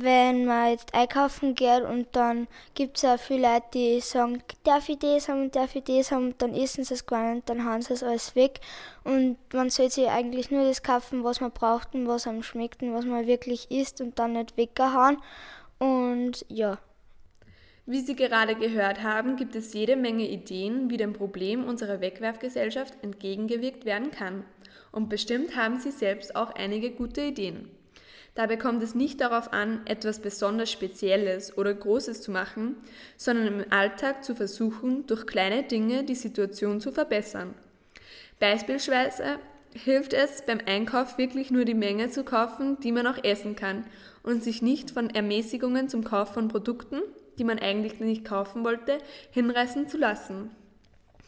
Wenn 0.00 0.46
man 0.46 0.70
jetzt 0.70 0.94
einkaufen 0.94 1.54
geht 1.54 1.82
und 1.82 2.08
dann 2.12 2.48
gibt 2.74 2.96
es 2.96 3.04
auch 3.04 3.18
viele 3.18 3.48
Leute, 3.48 3.66
die 3.74 4.00
sagen, 4.00 4.42
darf 4.64 4.88
ich 4.88 4.98
das 4.98 5.28
haben 5.28 5.42
und 5.42 5.56
darf 5.56 5.74
ich 5.76 5.84
das 5.84 6.10
haben 6.10 6.36
dann 6.38 6.54
essen 6.54 6.84
sie 6.84 6.94
es 6.94 7.06
gar 7.06 7.34
nicht 7.34 7.48
dann 7.48 7.64
hauen 7.64 7.82
sie 7.82 7.94
es 7.94 8.02
alles 8.02 8.34
weg. 8.34 8.60
Und 9.04 9.36
man 9.52 9.70
sollte 9.70 9.94
sich 9.94 10.08
eigentlich 10.08 10.50
nur 10.50 10.64
das 10.64 10.82
kaufen, 10.82 11.24
was 11.24 11.40
man 11.40 11.52
braucht 11.52 11.94
und 11.94 12.08
was 12.08 12.26
einem 12.26 12.42
schmeckt 12.42 12.82
und 12.82 12.94
was 12.94 13.04
man 13.04 13.26
wirklich 13.26 13.70
isst 13.70 14.00
und 14.00 14.18
dann 14.18 14.32
nicht 14.32 14.56
weggehauen. 14.56 15.18
Und 15.78 16.44
ja. 16.48 16.78
Wie 17.86 18.00
Sie 18.00 18.16
gerade 18.16 18.54
gehört 18.54 19.02
haben, 19.02 19.36
gibt 19.36 19.54
es 19.54 19.74
jede 19.74 19.96
Menge 19.96 20.26
Ideen, 20.26 20.88
wie 20.88 20.96
dem 20.96 21.12
Problem 21.12 21.64
unserer 21.64 22.00
Wegwerfgesellschaft 22.00 22.94
entgegengewirkt 23.02 23.84
werden 23.84 24.10
kann. 24.10 24.44
Und 24.90 25.10
bestimmt 25.10 25.54
haben 25.54 25.78
Sie 25.78 25.90
selbst 25.90 26.34
auch 26.34 26.54
einige 26.54 26.92
gute 26.92 27.20
Ideen. 27.20 27.68
Dabei 28.34 28.56
kommt 28.56 28.82
es 28.82 28.96
nicht 28.96 29.20
darauf 29.20 29.52
an, 29.52 29.82
etwas 29.84 30.18
besonders 30.18 30.70
Spezielles 30.70 31.56
oder 31.56 31.72
Großes 31.72 32.20
zu 32.20 32.32
machen, 32.32 32.76
sondern 33.16 33.46
im 33.46 33.72
Alltag 33.72 34.24
zu 34.24 34.34
versuchen, 34.34 35.06
durch 35.06 35.24
kleine 35.26 35.62
Dinge 35.62 36.02
die 36.02 36.16
Situation 36.16 36.80
zu 36.80 36.90
verbessern. 36.90 37.54
Beispielsweise 38.40 39.38
hilft 39.72 40.14
es 40.14 40.42
beim 40.42 40.58
Einkauf 40.66 41.16
wirklich 41.16 41.52
nur 41.52 41.64
die 41.64 41.74
Menge 41.74 42.10
zu 42.10 42.24
kaufen, 42.24 42.78
die 42.80 42.92
man 42.92 43.06
auch 43.06 43.22
essen 43.22 43.54
kann 43.54 43.84
und 44.24 44.42
sich 44.42 44.62
nicht 44.62 44.90
von 44.90 45.10
Ermäßigungen 45.10 45.88
zum 45.88 46.02
Kauf 46.02 46.34
von 46.34 46.48
Produkten, 46.48 47.02
die 47.38 47.44
man 47.44 47.60
eigentlich 47.60 48.00
nicht 48.00 48.24
kaufen 48.24 48.64
wollte, 48.64 48.98
hinreißen 49.30 49.88
zu 49.88 49.96
lassen. 49.96 50.50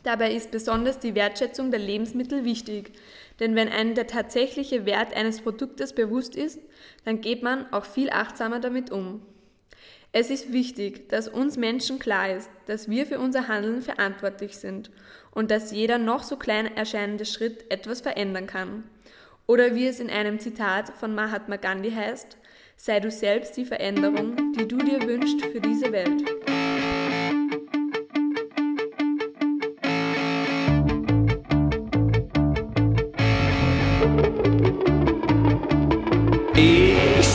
Dabei 0.02 0.32
ist 0.32 0.52
besonders 0.52 1.00
die 1.00 1.16
Wertschätzung 1.16 1.72
der 1.72 1.80
Lebensmittel 1.80 2.44
wichtig, 2.44 2.92
denn 3.40 3.54
wenn 3.54 3.68
einem 3.68 3.94
der 3.94 4.06
tatsächliche 4.06 4.86
Wert 4.86 5.14
eines 5.14 5.40
Produktes 5.40 5.94
bewusst 5.94 6.36
ist, 6.36 6.60
dann 7.04 7.20
geht 7.20 7.42
man 7.42 7.72
auch 7.72 7.84
viel 7.84 8.10
achtsamer 8.10 8.60
damit 8.60 8.90
um. 8.90 9.22
Es 10.12 10.30
ist 10.30 10.52
wichtig, 10.52 11.10
dass 11.10 11.28
uns 11.28 11.58
Menschen 11.58 11.98
klar 11.98 12.34
ist, 12.34 12.48
dass 12.66 12.88
wir 12.88 13.06
für 13.06 13.18
unser 13.18 13.48
Handeln 13.48 13.82
verantwortlich 13.82 14.56
sind 14.56 14.90
und 15.30 15.50
dass 15.50 15.72
jeder 15.72 15.98
noch 15.98 16.22
so 16.22 16.36
klein 16.36 16.74
erscheinende 16.74 17.26
Schritt 17.26 17.70
etwas 17.70 18.00
verändern 18.00 18.46
kann. 18.46 18.84
Oder 19.46 19.74
wie 19.74 19.86
es 19.86 20.00
in 20.00 20.10
einem 20.10 20.40
Zitat 20.40 20.88
von 20.88 21.14
Mahatma 21.14 21.56
Gandhi 21.56 21.90
heißt, 21.90 22.38
sei 22.76 23.00
du 23.00 23.10
selbst 23.10 23.56
die 23.56 23.66
Veränderung, 23.66 24.54
die 24.54 24.66
du 24.66 24.78
dir 24.78 25.02
wünschst 25.06 25.44
für 25.44 25.60
diese 25.60 25.92
Welt. 25.92 26.55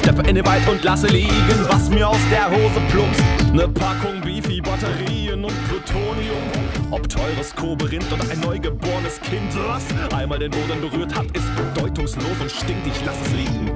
Steppe 0.02 0.28
in 0.28 0.36
den 0.36 0.46
Wald 0.46 0.68
und 0.68 0.84
lasse 0.84 1.08
liegen, 1.08 1.32
was 1.68 1.90
mir 1.90 2.08
aus 2.08 2.18
der 2.32 2.50
Hose 2.50 2.82
plumpst. 2.90 3.24
Ne 3.54 3.68
Packung 3.68 4.20
Beefy, 4.22 4.60
Batterien 4.62 5.46
und 5.46 5.54
Plutonium. 5.68 6.42
Ob 6.90 7.08
teures 7.08 7.56
Koberind 7.56 8.06
oder 8.12 8.30
ein 8.30 8.40
neugeborenes 8.40 9.20
Kind, 9.22 9.54
was 9.68 9.86
einmal 10.14 10.40
den 10.40 10.52
Boden 10.52 10.82
berührt 10.82 11.16
hat, 11.16 11.26
ist 11.38 11.56
bedeutungslos 11.56 12.40
und 12.42 12.52
stinkt. 12.52 12.88
Ich 12.88 13.06
lass 13.06 13.16
es 13.26 13.32
liegen. 13.34 13.72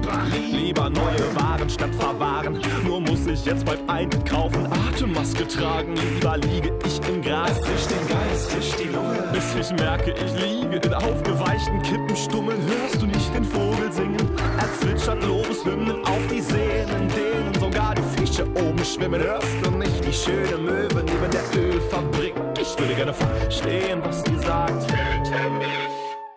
Lieber 0.50 0.90
neue 0.90 1.36
Waren 1.36 1.70
statt 1.70 1.94
verwahren. 1.98 2.58
Nur 2.84 3.00
muss 3.00 3.15
ich 3.36 3.44
jetzt 3.44 3.64
beim 3.64 3.78
Einkaufen 3.88 4.66
Atemmaske 4.72 5.46
tragen. 5.46 5.94
Lieber 5.94 6.38
liege 6.38 6.72
ich 6.84 7.00
im 7.08 7.20
Gras. 7.22 7.58
Frisch 7.58 7.86
den 7.86 8.08
Geist, 8.08 8.50
frisch 8.50 8.72
die 8.76 8.88
Lunge. 8.88 9.24
Bis 9.32 9.54
ich 9.54 9.76
merke, 9.76 10.12
ich 10.12 10.32
liege 10.40 10.76
in 10.76 10.94
aufgeweichten 10.94 11.82
Kippenstummeln. 11.82 12.58
Hörst 12.66 13.02
du 13.02 13.06
nicht 13.06 13.34
den 13.34 13.44
Vogel 13.44 13.92
singen? 13.92 14.30
Er 14.58 14.72
zwitschert 14.80 15.22
Lobeshymnen 15.22 16.04
auf 16.04 16.26
die 16.30 16.40
Seen, 16.40 16.88
in 16.88 17.08
denen 17.08 17.54
sogar 17.60 17.94
die 17.94 18.02
Fische 18.16 18.44
oben 18.44 18.84
schwimmen. 18.84 19.20
Hörst 19.20 19.56
du 19.62 19.70
nicht 19.70 20.04
die 20.04 20.12
schöne 20.12 20.56
Möwe 20.56 21.04
neben 21.04 21.30
der 21.30 21.62
Ölfabrik? 21.62 22.34
Ich 22.58 22.78
würde 22.78 22.94
gerne 22.94 23.12
verstehen, 23.12 24.00
was 24.02 24.22
die 24.24 24.38
sagt. 24.38 24.88
Töte 24.88 25.50
mich. 25.58 25.68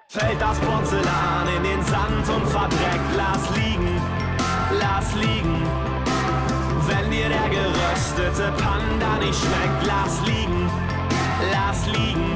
Fällt 0.08 0.42
das 0.42 0.58
Porzellan 0.60 1.48
in 1.56 1.64
den 1.64 1.84
Sand 1.84 2.28
und 2.36 2.48
verdreckt, 2.48 3.12
lass 3.16 3.56
liegen, 3.56 4.02
lass 4.80 5.16
liegen. 5.16 5.89
Wenn 6.90 7.12
dir 7.12 7.30
der 7.30 7.50
geröstete 7.50 8.52
Panda 8.58 9.18
nicht 9.20 9.40
schmeckt, 9.40 9.86
lass 9.86 10.26
liegen, 10.26 10.70
lass 11.54 11.86
liegen. 11.86 12.34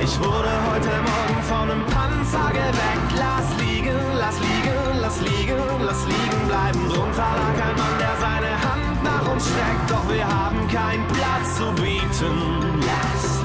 Ich 0.00 0.18
wurde 0.20 0.52
heute 0.70 0.92
Morgen 1.10 1.42
von 1.42 1.70
einem 1.70 1.84
Panzer 1.86 2.50
geweckt, 2.52 3.10
lass 3.18 3.48
liegen, 3.60 3.98
lass 4.18 4.38
liegen, 4.38 5.00
lass 5.00 5.20
liegen, 5.20 5.58
lass 5.84 6.06
liegen 6.06 6.46
bleiben. 6.46 6.88
Drunter 6.88 7.30
lag 7.40 7.56
ein 7.66 7.76
Mann, 7.76 7.96
der 7.98 8.14
seine 8.20 8.52
Hand 8.70 9.02
nach 9.02 9.32
uns 9.32 9.44
streckt, 9.44 9.90
doch 9.90 10.08
wir 10.08 10.26
haben 10.26 10.68
keinen 10.68 11.06
Platz 11.08 11.56
zu 11.56 11.72
bieten. 11.72 12.80
Lass 12.86 13.39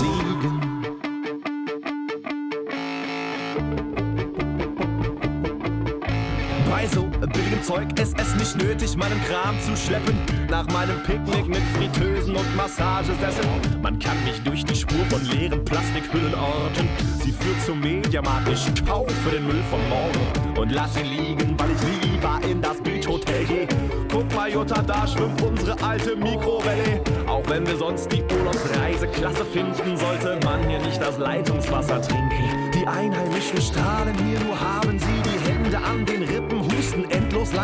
Zeug 7.65 8.00
ist 8.00 8.15
es 8.22 8.36
nicht 8.36 8.57
nötig, 8.57 8.95
meinen 8.95 9.19
Kram 9.24 9.60
zu 9.60 9.75
schleppen. 9.75 10.15
Nach 10.51 10.67
meinem 10.67 11.01
Picknick 11.01 11.48
mit 11.48 11.63
Fritteusen 11.75 12.36
und 12.36 12.55
Massagesesseln. 12.55 13.81
Man 13.81 13.98
kann 13.98 14.24
mich 14.24 14.39
durch 14.43 14.63
die 14.63 14.75
Spur 14.75 15.03
von 15.10 15.25
leeren 15.31 15.65
Plastikhüllen 15.65 16.36
orten. 16.36 16.88
Sie 17.24 17.31
führt 17.31 17.60
zum 17.65 17.79
Mediamarkt, 17.79 18.50
ich 18.50 18.86
kaufe 18.86 19.31
den 19.31 19.48
Müll 19.48 19.63
von 19.72 19.79
morgen. 19.89 20.60
Und 20.60 20.74
lass 20.74 20.95
ihn 20.95 21.07
liegen, 21.07 21.60
weil 21.60 21.72
ich 21.72 22.12
lieber 22.12 22.39
in 22.48 22.62
das 22.62 22.79
Beachhotel 22.81 23.45
gehe. 23.45 23.67
Guck 24.12 24.31
mal, 24.36 24.51
Jutta, 24.51 24.84
da 24.84 25.07
schwimmt 25.07 25.41
unsere 25.41 25.81
alte 25.81 26.15
Mikrowelle. 26.15 27.01
Auch 27.25 27.43
wenn 27.50 27.65
wir 27.65 27.77
sonst 27.77 28.12
die 28.12 28.24
Urlaubsreise 28.31 29.07
klasse 29.07 29.43
finden, 29.43 29.98
sollte 29.98 30.38
man 30.45 30.69
hier 30.69 30.79
nicht 30.81 31.01
das 31.01 31.17
Leitungswasser 31.17 32.00
trinken. 32.00 32.72
Die 32.75 32.86
Einheimischen 32.86 33.60
strahlen 33.60 34.15
hier, 34.24 34.39
nur 34.41 34.60
haben 34.60 34.85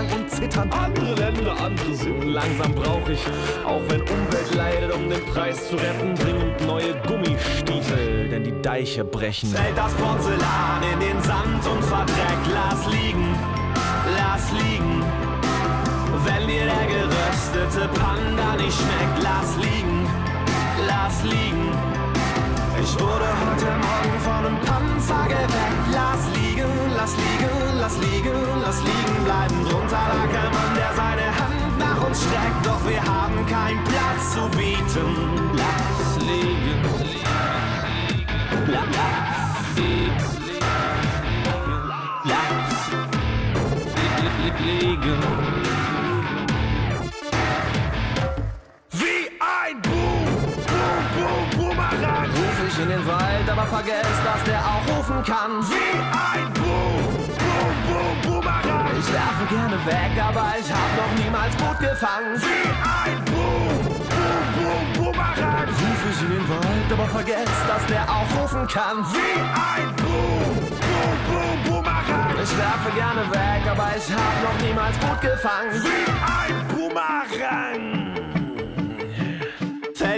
lang 0.01 0.20
und 0.20 0.29
zittern. 0.29 0.70
Andere 0.72 1.15
Länder, 1.15 1.55
andere 1.60 1.96
Sünden. 1.96 2.29
Langsam 2.29 2.74
brauche 2.74 3.13
ich, 3.13 3.20
auch 3.65 3.81
wenn 3.88 4.01
Umwelt 4.01 4.55
leidet, 4.55 4.93
um 4.93 5.10
den 5.10 5.25
Preis 5.25 5.70
zu 5.70 5.75
retten, 5.75 6.15
dringend 6.15 6.65
neue 6.65 6.96
Gummistiefel, 7.08 8.29
denn 8.29 8.43
die 8.43 8.62
Deiche 8.62 9.03
brechen. 9.03 9.50
Fällt 9.50 9.77
das 9.77 9.93
Porzellan 9.93 10.84
in 10.93 11.00
den 11.00 11.22
Sand 11.22 11.65
und 11.67 11.84
verdreckt, 11.84 12.48
lass 12.53 12.88
liegen, 12.88 13.36
lass 14.17 14.51
liegen. 14.51 15.03
Wenn 16.24 16.48
dir 16.48 16.65
der 16.65 16.88
geröstete 16.88 17.88
Panda 18.00 18.55
nicht 18.55 18.77
schmeckt, 18.77 19.24
lass 19.24 19.58
liegen, 19.58 20.08
lass 20.88 21.24
liegen. 21.24 21.90
Ich 22.84 23.00
wurde 23.00 23.30
heute 23.46 23.66
Morgen 23.78 24.20
von 24.22 24.46
einem 24.46 24.60
Panzer 24.62 25.26
geweckt. 25.28 25.88
Lass 25.92 26.26
liegen, 26.36 26.72
lass 26.98 27.16
liegen, 27.16 27.80
lass 27.80 27.98
liegen, 27.98 28.34
lass 28.64 28.80
liegen 28.82 29.24
bleiben. 29.24 29.64
Drunter 29.66 30.02
lag 30.10 30.30
der 30.32 30.50
Mann, 30.50 30.74
der 30.76 30.92
seine 30.96 31.28
Hand 31.38 31.78
nach 31.78 32.08
uns 32.08 32.22
streckt. 32.24 32.66
Doch 32.66 32.84
wir 32.90 33.04
haben 33.04 33.46
keinen 33.46 33.84
Platz 33.84 34.34
zu 34.34 34.50
bieten. 34.58 35.52
Lass 35.54 36.18
liegen, 36.26 36.82
lass 36.84 37.38
liegen, 38.10 38.42
lass 38.68 39.78
liegen. 39.78 40.32
Lass 42.24 42.62
liegen. 44.66 45.61
In 52.82 52.90
den 52.90 53.06
Wald, 53.06 53.48
aber 53.50 53.66
vergess, 53.68 54.16
dass 54.26 54.44
der 54.44 54.60
auch 54.60 54.98
rufen 54.98 55.24
kann. 55.24 55.62
Wie 55.70 55.98
ein 56.02 56.52
Boom, 56.54 56.98
Boom, 57.38 57.76
Boom, 57.88 58.16
Boomerang. 58.24 58.90
Ich 59.00 59.14
werfe 59.14 59.46
gerne 59.50 59.78
weg, 59.86 60.14
aber 60.18 60.56
ich 60.60 60.70
hab 60.72 60.90
noch 60.98 61.14
niemals 61.24 61.56
gut 61.58 61.80
gefangen. 61.80 62.42
Wie 62.42 62.70
ein 62.82 63.24
Boom, 63.26 63.78
Boom, 64.16 64.46
Boom, 64.58 64.86
Boomerang. 64.98 65.68
Ruf 65.70 66.02
ich 66.12 66.22
in 66.22 66.30
den 66.32 66.50
Wald, 66.50 66.90
aber 66.92 67.08
vergess, 67.08 67.54
dass 67.68 67.86
der 67.86 68.04
auch 68.10 68.42
rufen 68.42 68.68
kann. 68.68 69.06
Wie 69.14 69.38
ein 69.78 69.96
Boom, 69.98 70.56
Boom, 70.88 71.18
Boom, 71.30 71.58
Boomerang. 71.66 72.34
Ich 72.42 72.58
werfe 72.58 72.90
gerne 72.96 73.30
weg, 73.30 73.62
aber 73.70 73.90
ich 73.96 74.10
hab 74.12 74.36
noch 74.44 74.58
niemals 74.66 75.00
gut 75.00 75.22
gefangen. 75.22 75.72
Wie 75.84 76.06
ein 76.10 76.68
Boomerang. 76.68 78.00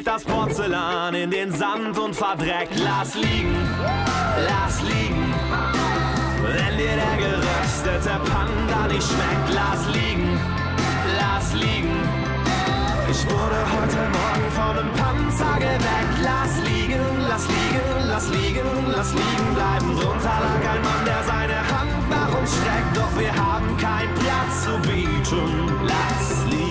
Fällt 0.04 0.16
das 0.16 0.24
Porzellan 0.26 1.14
in 1.16 1.32
den 1.32 1.52
Sand 1.52 1.98
und 1.98 2.16
verdreckt, 2.16 2.78
lass 2.78 3.16
liegen, 3.16 3.56
lass 4.48 4.82
liegen. 4.82 5.34
Wenn 6.42 6.78
dir 6.78 6.96
der 6.96 7.18
geröstete 7.18 8.20
Panda 8.30 8.88
nicht 8.88 9.08
schmeckt, 9.08 9.50
lass 9.54 9.88
liegen, 9.96 10.40
lass 11.20 11.54
liegen. 11.54 11.96
Ich 13.10 13.24
wurde 13.26 13.60
heute 13.76 14.02
Morgen 14.20 14.52
von 14.52 14.78
einem 14.78 14.92
Panzer 14.94 15.56
geweckt, 15.60 16.18
lass 16.22 16.58
liegen, 16.68 17.04
lass 17.30 17.48
liegen, 17.48 18.08
lass 18.08 18.30
liegen, 18.30 18.92
lass 18.96 19.14
liegen 19.14 19.54
bleiben. 19.54 19.96
Drunter 19.96 20.38
lag 20.44 20.74
ein 20.74 20.82
Mann, 20.82 21.06
der 21.06 21.24
seine 21.24 21.60
Hand 21.72 22.10
nach 22.10 22.40
uns 22.40 22.52
streckt, 22.52 22.98
doch 22.98 23.20
wir 23.20 23.34
haben 23.34 23.78
keinen 23.78 24.14
Platz 24.16 24.64
zu 24.66 24.78
bieten, 24.82 25.72
lass 25.86 26.46
liegen. 26.50 26.63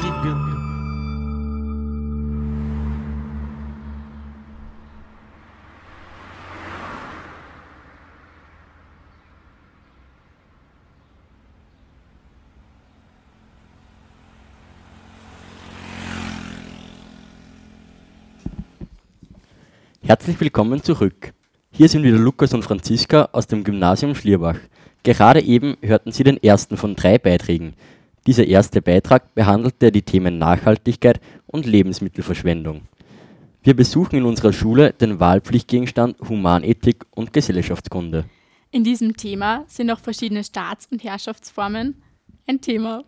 Herzlich 20.13 20.39
willkommen 20.41 20.83
zurück. 20.83 21.33
Hier 21.71 21.89
sind 21.89 22.03
wieder 22.03 22.19
Lukas 22.19 22.53
und 22.53 22.63
Franziska 22.63 23.31
aus 23.33 23.47
dem 23.47 23.65
Gymnasium 23.65 24.15
Schlierbach. 24.15 24.59
Gerade 25.03 25.41
eben 25.41 25.79
hörten 25.81 26.13
Sie 26.13 26.23
den 26.23 26.37
ersten 26.37 26.77
von 26.77 26.95
drei 26.95 27.17
Beiträgen. 27.17 27.73
Dieser 28.27 28.47
erste 28.47 28.83
Beitrag 28.83 29.35
behandelte 29.35 29.91
die 29.91 30.03
Themen 30.03 30.37
Nachhaltigkeit 30.37 31.19
und 31.47 31.65
Lebensmittelverschwendung. 31.65 32.83
Wir 33.63 33.75
besuchen 33.75 34.17
in 34.17 34.25
unserer 34.25 34.53
Schule 34.53 34.93
den 34.93 35.19
Wahlpflichtgegenstand 35.19 36.19
Humanethik 36.29 37.07
und 37.13 37.33
Gesellschaftskunde. 37.33 38.27
In 38.71 38.85
diesem 38.85 39.17
Thema 39.17 39.65
sind 39.67 39.91
auch 39.91 39.99
verschiedene 39.99 40.45
Staats- 40.45 40.89
und 40.93 41.03
Herrschaftsformen 41.03 42.03
ein 42.47 42.61
Thema. 42.61 43.03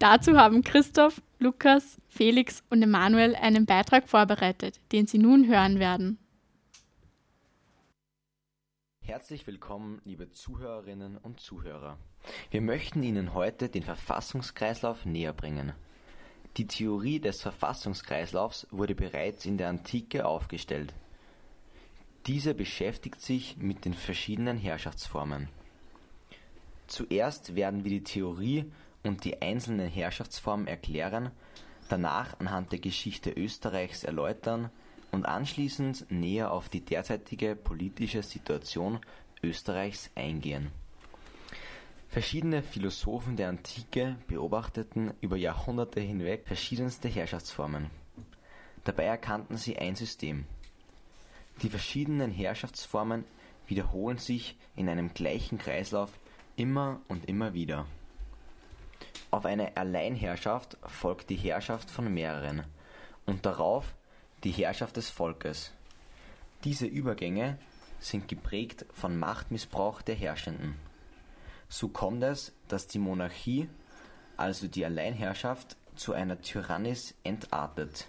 Dazu 0.00 0.36
haben 0.36 0.64
Christoph, 0.64 1.22
Lukas, 1.38 1.98
Felix 2.08 2.64
und 2.68 2.82
Emanuel 2.82 3.36
einen 3.36 3.64
Beitrag 3.64 4.08
vorbereitet, 4.08 4.80
den 4.90 5.06
Sie 5.06 5.18
nun 5.18 5.46
hören 5.46 5.78
werden. 5.78 6.18
Herzlich 9.04 9.48
willkommen, 9.48 10.00
liebe 10.04 10.30
Zuhörerinnen 10.30 11.18
und 11.18 11.40
Zuhörer. 11.40 11.98
Wir 12.52 12.60
möchten 12.60 13.02
Ihnen 13.02 13.34
heute 13.34 13.68
den 13.68 13.82
Verfassungskreislauf 13.82 15.04
näher 15.06 15.32
bringen. 15.32 15.72
Die 16.56 16.68
Theorie 16.68 17.18
des 17.18 17.42
Verfassungskreislaufs 17.42 18.68
wurde 18.70 18.94
bereits 18.94 19.44
in 19.44 19.58
der 19.58 19.70
Antike 19.70 20.24
aufgestellt. 20.24 20.94
Diese 22.26 22.54
beschäftigt 22.54 23.20
sich 23.20 23.56
mit 23.56 23.84
den 23.84 23.94
verschiedenen 23.94 24.56
Herrschaftsformen. 24.56 25.48
Zuerst 26.86 27.56
werden 27.56 27.82
wir 27.82 27.90
die 27.90 28.04
Theorie 28.04 28.70
und 29.02 29.24
die 29.24 29.42
einzelnen 29.42 29.88
Herrschaftsformen 29.88 30.68
erklären, 30.68 31.32
danach 31.88 32.38
anhand 32.38 32.70
der 32.70 32.78
Geschichte 32.78 33.32
Österreichs 33.32 34.04
erläutern 34.04 34.70
und 35.12 35.26
anschließend 35.26 36.10
näher 36.10 36.50
auf 36.50 36.68
die 36.68 36.84
derzeitige 36.84 37.54
politische 37.54 38.22
Situation 38.22 38.98
Österreichs 39.42 40.10
eingehen. 40.14 40.72
Verschiedene 42.08 42.62
Philosophen 42.62 43.36
der 43.36 43.48
Antike 43.48 44.16
beobachteten 44.26 45.14
über 45.20 45.36
Jahrhunderte 45.36 46.00
hinweg 46.00 46.46
verschiedenste 46.46 47.08
Herrschaftsformen. 47.08 47.90
Dabei 48.84 49.04
erkannten 49.04 49.56
sie 49.56 49.78
ein 49.78 49.94
System. 49.94 50.44
Die 51.62 51.70
verschiedenen 51.70 52.30
Herrschaftsformen 52.30 53.24
wiederholen 53.66 54.18
sich 54.18 54.56
in 54.76 54.88
einem 54.88 55.14
gleichen 55.14 55.58
Kreislauf 55.58 56.10
immer 56.56 57.00
und 57.08 57.28
immer 57.28 57.54
wieder. 57.54 57.86
Auf 59.30 59.46
eine 59.46 59.76
Alleinherrschaft 59.76 60.76
folgt 60.84 61.30
die 61.30 61.36
Herrschaft 61.36 61.90
von 61.90 62.12
mehreren 62.12 62.64
und 63.24 63.46
darauf 63.46 63.94
die 64.44 64.50
Herrschaft 64.50 64.96
des 64.96 65.08
Volkes. 65.08 65.72
Diese 66.64 66.86
Übergänge 66.86 67.58
sind 68.00 68.28
geprägt 68.28 68.84
von 68.92 69.18
Machtmissbrauch 69.18 70.02
der 70.02 70.14
Herrschenden. 70.14 70.74
So 71.68 71.88
kommt 71.88 72.22
es, 72.22 72.52
dass 72.68 72.86
die 72.86 72.98
Monarchie, 72.98 73.68
also 74.36 74.66
die 74.66 74.84
Alleinherrschaft, 74.84 75.76
zu 75.94 76.12
einer 76.12 76.40
Tyrannis 76.40 77.14
entartet. 77.22 78.08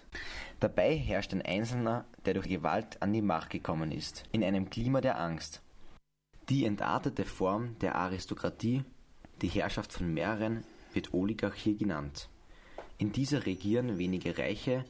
Dabei 0.60 0.96
herrscht 0.96 1.32
ein 1.32 1.42
Einzelner, 1.42 2.04
der 2.24 2.34
durch 2.34 2.48
Gewalt 2.48 3.00
an 3.02 3.12
die 3.12 3.22
Macht 3.22 3.50
gekommen 3.50 3.92
ist, 3.92 4.24
in 4.32 4.42
einem 4.42 4.70
Klima 4.70 5.00
der 5.00 5.20
Angst. 5.20 5.60
Die 6.48 6.64
entartete 6.64 7.24
Form 7.24 7.78
der 7.80 7.94
Aristokratie, 7.94 8.84
die 9.42 9.48
Herrschaft 9.48 9.92
von 9.92 10.12
mehreren, 10.12 10.64
wird 10.92 11.12
Oligarchie 11.12 11.76
genannt. 11.76 12.28
In 12.98 13.12
dieser 13.12 13.46
regieren 13.46 13.98
wenige 13.98 14.38
Reiche, 14.38 14.84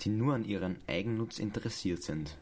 die 0.00 0.10
nur 0.10 0.34
an 0.34 0.44
ihren 0.44 0.76
Eigennutz 0.86 1.38
interessiert 1.38 2.02
sind. 2.02 2.36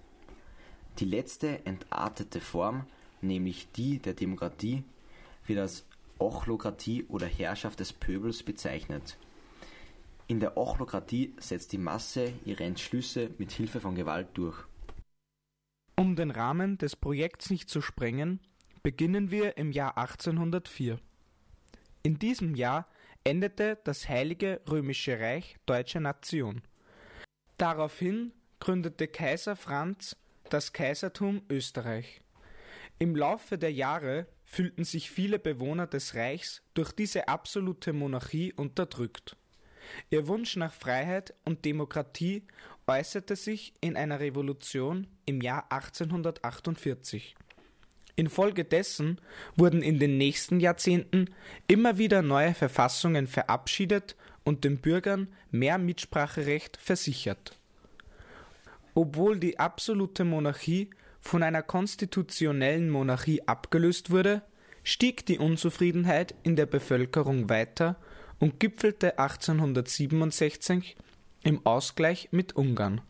Die 0.99 1.05
letzte 1.05 1.65
entartete 1.65 2.41
Form, 2.41 2.87
nämlich 3.21 3.69
die 3.73 3.99
der 3.99 4.15
Demokratie, 4.15 4.85
wird 5.47 5.61
als 5.61 5.87
Ochlokratie 6.19 7.05
oder 7.05 7.27
Herrschaft 7.27 7.81
des 7.81 7.93
Pöbels 7.93 8.43
bezeichnet. 8.43 9.17
In 10.27 10.41
der 10.41 10.57
Ochlokratie 10.57 11.35
setzt 11.39 11.73
die 11.73 11.79
Masse 11.79 12.33
ihre 12.45 12.65
Entschlüsse 12.65 13.31
mit 13.39 13.53
Hilfe 13.53 13.81
von 13.81 13.95
Gewalt 13.95 14.29
durch. 14.35 14.59
Um 15.97 16.17
den 16.17 16.31
Rahmen 16.31 16.79
des 16.79 16.97
Projekts 16.97 17.51
nicht 17.51 17.71
zu 17.71 17.81
sprengen, 17.81 18.41
beginnen 18.83 19.31
wir 19.31 19.57
im 19.57 19.73
Jahr 19.73 19.97
1804. 19.97 20.99
In 22.03 22.19
diesem 22.19 22.55
Jahr 22.55 22.87
endete 23.25 23.79
das 23.85 24.09
Heilige 24.09 24.61
Römische 24.69 25.19
Reich 25.19 25.57
Deutsche 25.67 26.01
Nation. 26.01 26.63
Daraufhin 27.59 28.31
gründete 28.61 29.09
Kaiser 29.09 29.57
Franz 29.57 30.17
das 30.49 30.73
Kaisertum 30.73 31.43
Österreich. 31.51 32.21
Im 33.01 33.17
Laufe 33.17 33.59
der 33.59 33.73
Jahre 33.73 34.27
fühlten 34.45 34.85
sich 34.85 35.11
viele 35.11 35.41
Bewohner 35.41 35.89
des 35.89 36.15
Reichs 36.15 36.63
durch 36.75 36.93
diese 36.93 37.27
absolute 37.27 37.93
Monarchie 37.93 38.53
unterdrückt. 38.53 39.37
Ihr 40.09 40.29
Wunsch 40.29 40.55
nach 40.55 40.73
Freiheit 40.73 41.35
und 41.45 41.65
Demokratie 41.65 42.47
äußerte 42.87 43.35
sich 43.35 43.75
in 43.81 43.97
einer 43.97 44.21
Revolution 44.21 45.09
im 45.27 45.41
Jahr 45.41 45.65
1848. 45.73 47.35
Infolgedessen 48.15 49.21
wurden 49.57 49.83
in 49.83 49.99
den 49.99 50.17
nächsten 50.17 50.61
Jahrzehnten 50.61 51.35
immer 51.67 51.99
wieder 51.99 52.23
neue 52.23 52.55
Verfassungen 52.55 53.27
verabschiedet 53.27 54.15
und 54.45 54.65
den 54.65 54.79
Bürgern 54.79 55.29
mehr 55.51 55.79
Mitspracherecht 55.79 56.77
versichert. 56.77 57.59
Obwohl 58.95 59.39
die 59.39 59.59
absolute 59.59 60.25
Monarchie 60.25 60.91
von 61.21 61.43
einer 61.43 61.63
konstitutionellen 61.63 62.91
Monarchie 62.91 63.47
abgelöst 63.47 64.11
wurde, 64.11 64.43
stieg 64.83 65.27
die 65.27 65.39
Unzufriedenheit 65.39 66.35
in 66.43 66.57
der 66.57 66.67
Bevölkerung 66.67 67.49
weiter 67.49 67.97
und 68.39 68.59
gipfelte 68.61 69.19
1867 69.19 70.97
im 71.43 71.65
Ausgleich 71.67 72.29
mit 72.31 72.57
Ungarn. 72.57 73.01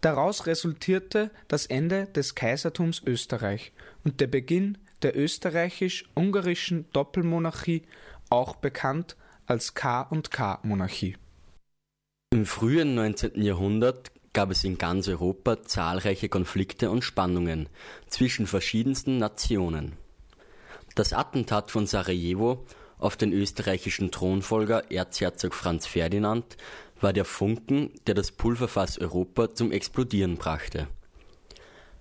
Daraus 0.00 0.46
resultierte 0.46 1.30
das 1.48 1.66
Ende 1.66 2.06
des 2.06 2.34
Kaisertums 2.34 3.02
Österreich 3.04 3.72
und 4.02 4.20
der 4.20 4.26
Beginn 4.28 4.78
der 5.02 5.16
österreichisch-ungarischen 5.16 6.86
Doppelmonarchie, 6.92 7.82
auch 8.28 8.56
bekannt 8.56 9.16
als 9.50 9.74
K&K-Monarchie. 9.74 11.16
Im 12.32 12.46
frühen 12.46 12.94
19. 12.94 13.42
Jahrhundert 13.42 14.12
gab 14.32 14.52
es 14.52 14.62
in 14.62 14.78
ganz 14.78 15.08
Europa 15.08 15.64
zahlreiche 15.64 16.28
Konflikte 16.28 16.88
und 16.88 17.02
Spannungen 17.02 17.68
zwischen 18.06 18.46
verschiedensten 18.46 19.18
Nationen. 19.18 19.94
Das 20.94 21.12
Attentat 21.12 21.72
von 21.72 21.88
Sarajevo 21.88 22.64
auf 22.98 23.16
den 23.16 23.32
österreichischen 23.32 24.12
Thronfolger 24.12 24.92
Erzherzog 24.92 25.54
Franz 25.54 25.84
Ferdinand 25.84 26.56
war 27.00 27.12
der 27.12 27.24
Funken, 27.24 27.90
der 28.06 28.14
das 28.14 28.30
Pulverfass 28.30 28.98
Europa 28.98 29.52
zum 29.52 29.72
Explodieren 29.72 30.36
brachte. 30.36 30.86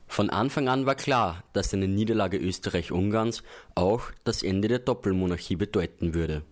Von 0.05 0.29
Anfang 0.29 0.67
an 0.67 0.85
war 0.85 0.93
klar, 0.93 1.43
dass 1.53 1.73
eine 1.73 1.87
Niederlage 1.87 2.37
Österreich-Ungarns 2.37 3.41
auch 3.73 4.11
das 4.23 4.43
Ende 4.43 4.67
der 4.67 4.79
Doppelmonarchie 4.79 5.55
bedeuten 5.55 6.13
würde. 6.13 6.43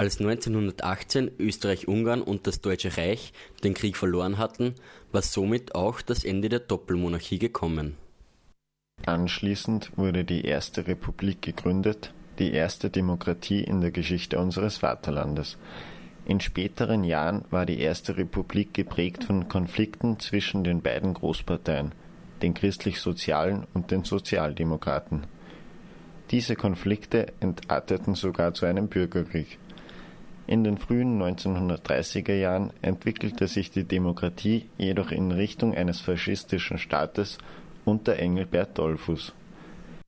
Als 0.00 0.18
1918 0.18 1.32
Österreich-Ungarn 1.38 2.22
und 2.22 2.46
das 2.46 2.62
Deutsche 2.62 2.96
Reich 2.96 3.34
den 3.62 3.74
Krieg 3.74 3.98
verloren 3.98 4.38
hatten, 4.38 4.74
war 5.12 5.20
somit 5.20 5.74
auch 5.74 6.00
das 6.00 6.24
Ende 6.24 6.48
der 6.48 6.60
Doppelmonarchie 6.60 7.38
gekommen. 7.38 7.98
Anschließend 9.04 9.92
wurde 9.98 10.24
die 10.24 10.46
Erste 10.46 10.86
Republik 10.86 11.42
gegründet, 11.42 12.14
die 12.38 12.50
erste 12.50 12.88
Demokratie 12.88 13.62
in 13.62 13.82
der 13.82 13.90
Geschichte 13.90 14.38
unseres 14.38 14.78
Vaterlandes. 14.78 15.58
In 16.24 16.40
späteren 16.40 17.04
Jahren 17.04 17.44
war 17.50 17.66
die 17.66 17.78
Erste 17.78 18.16
Republik 18.16 18.72
geprägt 18.72 19.24
von 19.24 19.48
Konflikten 19.48 20.18
zwischen 20.18 20.64
den 20.64 20.80
beiden 20.80 21.12
Großparteien, 21.12 21.92
den 22.40 22.54
christlich-sozialen 22.54 23.66
und 23.74 23.90
den 23.90 24.04
Sozialdemokraten. 24.04 25.26
Diese 26.30 26.56
Konflikte 26.56 27.34
entarteten 27.40 28.14
sogar 28.14 28.54
zu 28.54 28.64
einem 28.64 28.88
Bürgerkrieg. 28.88 29.58
In 30.50 30.64
den 30.64 30.78
frühen 30.78 31.22
1930er 31.22 32.34
Jahren 32.34 32.72
entwickelte 32.82 33.46
sich 33.46 33.70
die 33.70 33.84
Demokratie 33.84 34.66
jedoch 34.78 35.12
in 35.12 35.30
Richtung 35.30 35.76
eines 35.76 36.00
faschistischen 36.00 36.76
Staates 36.76 37.38
unter 37.84 38.16
Engelbert 38.16 38.76
Dollfuß. 38.76 39.32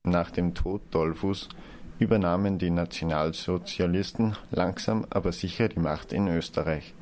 Nach 0.02 0.32
dem 0.32 0.52
Tod 0.54 0.80
Dollfuß 0.90 1.48
übernahmen 2.00 2.58
die 2.58 2.70
Nationalsozialisten 2.70 4.36
langsam 4.50 5.06
aber 5.10 5.30
sicher 5.30 5.68
die 5.68 5.78
Macht 5.78 6.12
in 6.12 6.26
Österreich. 6.26 6.92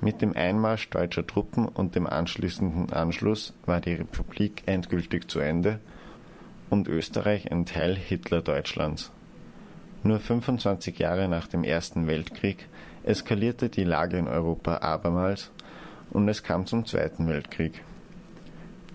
Mit 0.00 0.20
dem 0.20 0.34
Einmarsch 0.34 0.90
deutscher 0.90 1.24
Truppen 1.24 1.68
und 1.68 1.94
dem 1.94 2.08
anschließenden 2.08 2.92
Anschluss 2.92 3.54
war 3.66 3.80
die 3.80 3.94
Republik 3.94 4.64
endgültig 4.66 5.30
zu 5.30 5.38
Ende 5.38 5.78
und 6.70 6.88
Österreich 6.88 7.52
ein 7.52 7.66
Teil 7.66 7.94
Hitler-Deutschlands. 7.94 9.12
Nur 10.04 10.20
25 10.20 10.98
Jahre 10.98 11.28
nach 11.28 11.48
dem 11.48 11.64
Ersten 11.64 12.06
Weltkrieg 12.06 12.68
eskalierte 13.02 13.68
die 13.68 13.84
Lage 13.84 14.16
in 14.18 14.28
Europa 14.28 14.78
abermals 14.78 15.50
und 16.10 16.28
es 16.28 16.42
kam 16.42 16.66
zum 16.66 16.86
Zweiten 16.86 17.26
Weltkrieg. 17.28 17.82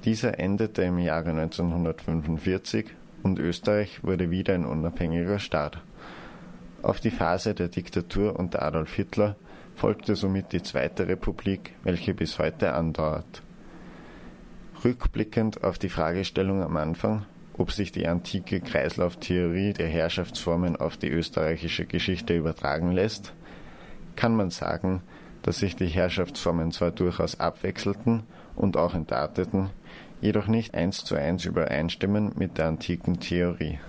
Dieser 0.05 0.39
endete 0.39 0.83
im 0.83 0.99
Jahre 0.99 1.31
1945 1.31 2.87
und 3.21 3.39
Österreich 3.39 4.03
wurde 4.03 4.31
wieder 4.31 4.53
ein 4.53 4.65
unabhängiger 4.65 5.39
Staat. 5.39 5.81
Auf 6.81 6.99
die 6.99 7.11
Phase 7.11 7.53
der 7.53 7.69
Diktatur 7.69 8.37
unter 8.37 8.61
Adolf 8.61 8.93
Hitler 8.93 9.35
folgte 9.75 10.15
somit 10.15 10.51
die 10.51 10.63
Zweite 10.63 11.07
Republik, 11.07 11.73
welche 11.83 12.13
bis 12.13 12.39
heute 12.39 12.73
andauert. 12.73 13.41
Rückblickend 14.83 15.63
auf 15.63 15.79
die 15.79 15.89
Fragestellung 15.89 16.61
am 16.61 16.75
Anfang, 16.75 17.25
ob 17.57 17.71
sich 17.71 17.91
die 17.91 18.07
antike 18.07 18.61
Kreislauftheorie 18.61 19.73
der 19.73 19.87
Herrschaftsformen 19.87 20.75
auf 20.75 20.97
die 20.97 21.09
österreichische 21.09 21.85
Geschichte 21.85 22.35
übertragen 22.35 22.91
lässt, 22.91 23.33
kann 24.15 24.35
man 24.35 24.49
sagen, 24.49 25.01
dass 25.43 25.59
sich 25.59 25.75
die 25.75 25.87
Herrschaftsformen 25.87 26.71
zwar 26.71 26.91
durchaus 26.91 27.39
abwechselten 27.39 28.23
und 28.55 28.77
auch 28.77 28.95
entarteten, 28.95 29.69
jedoch 30.21 30.47
nicht 30.47 30.73
eins 30.73 31.03
zu 31.03 31.15
eins 31.15 31.45
übereinstimmen 31.45 32.31
mit 32.35 32.57
der 32.57 32.67
antiken 32.67 33.19
Theorie. 33.19 33.79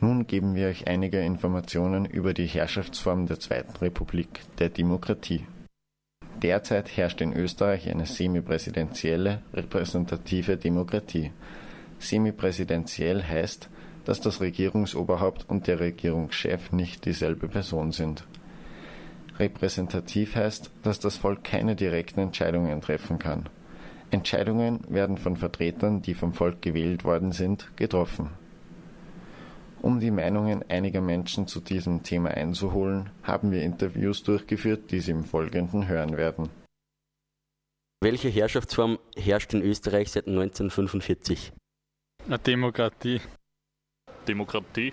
Nun 0.00 0.26
geben 0.26 0.54
wir 0.54 0.68
euch 0.68 0.86
einige 0.86 1.20
Informationen 1.20 2.06
über 2.06 2.32
die 2.32 2.46
Herrschaftsform 2.46 3.26
der 3.26 3.38
Zweiten 3.38 3.76
Republik, 3.76 4.40
der 4.58 4.70
Demokratie. 4.70 5.44
Derzeit 6.40 6.96
herrscht 6.96 7.20
in 7.20 7.34
Österreich 7.34 7.90
eine 7.90 8.06
semipräsidentielle, 8.06 9.42
repräsentative 9.52 10.56
Demokratie. 10.56 11.32
Semipräsidentiell 12.00 13.22
heißt, 13.22 13.68
dass 14.04 14.20
das 14.20 14.40
Regierungsoberhaupt 14.40 15.48
und 15.48 15.66
der 15.66 15.78
Regierungschef 15.78 16.72
nicht 16.72 17.04
dieselbe 17.04 17.46
Person 17.46 17.92
sind. 17.92 18.24
Repräsentativ 19.38 20.34
heißt, 20.34 20.70
dass 20.82 20.98
das 20.98 21.16
Volk 21.16 21.44
keine 21.44 21.76
direkten 21.76 22.20
Entscheidungen 22.20 22.80
treffen 22.80 23.18
kann. 23.18 23.48
Entscheidungen 24.10 24.80
werden 24.88 25.18
von 25.18 25.36
Vertretern, 25.36 26.02
die 26.02 26.14
vom 26.14 26.32
Volk 26.32 26.62
gewählt 26.62 27.04
worden 27.04 27.32
sind, 27.32 27.70
getroffen. 27.76 28.30
Um 29.82 30.00
die 30.00 30.10
Meinungen 30.10 30.62
einiger 30.68 31.00
Menschen 31.00 31.46
zu 31.46 31.60
diesem 31.60 32.02
Thema 32.02 32.30
einzuholen, 32.30 33.10
haben 33.22 33.50
wir 33.50 33.62
Interviews 33.62 34.22
durchgeführt, 34.22 34.90
die 34.90 35.00
Sie 35.00 35.12
im 35.12 35.24
Folgenden 35.24 35.88
hören 35.88 36.16
werden. 36.16 36.50
Welche 38.02 38.28
Herrschaftsform 38.28 38.98
herrscht 39.16 39.54
in 39.54 39.62
Österreich 39.62 40.10
seit 40.10 40.26
1945? 40.26 41.52
Eine 42.26 42.38
Demokratie. 42.38 43.20
Demokratie. 44.28 44.92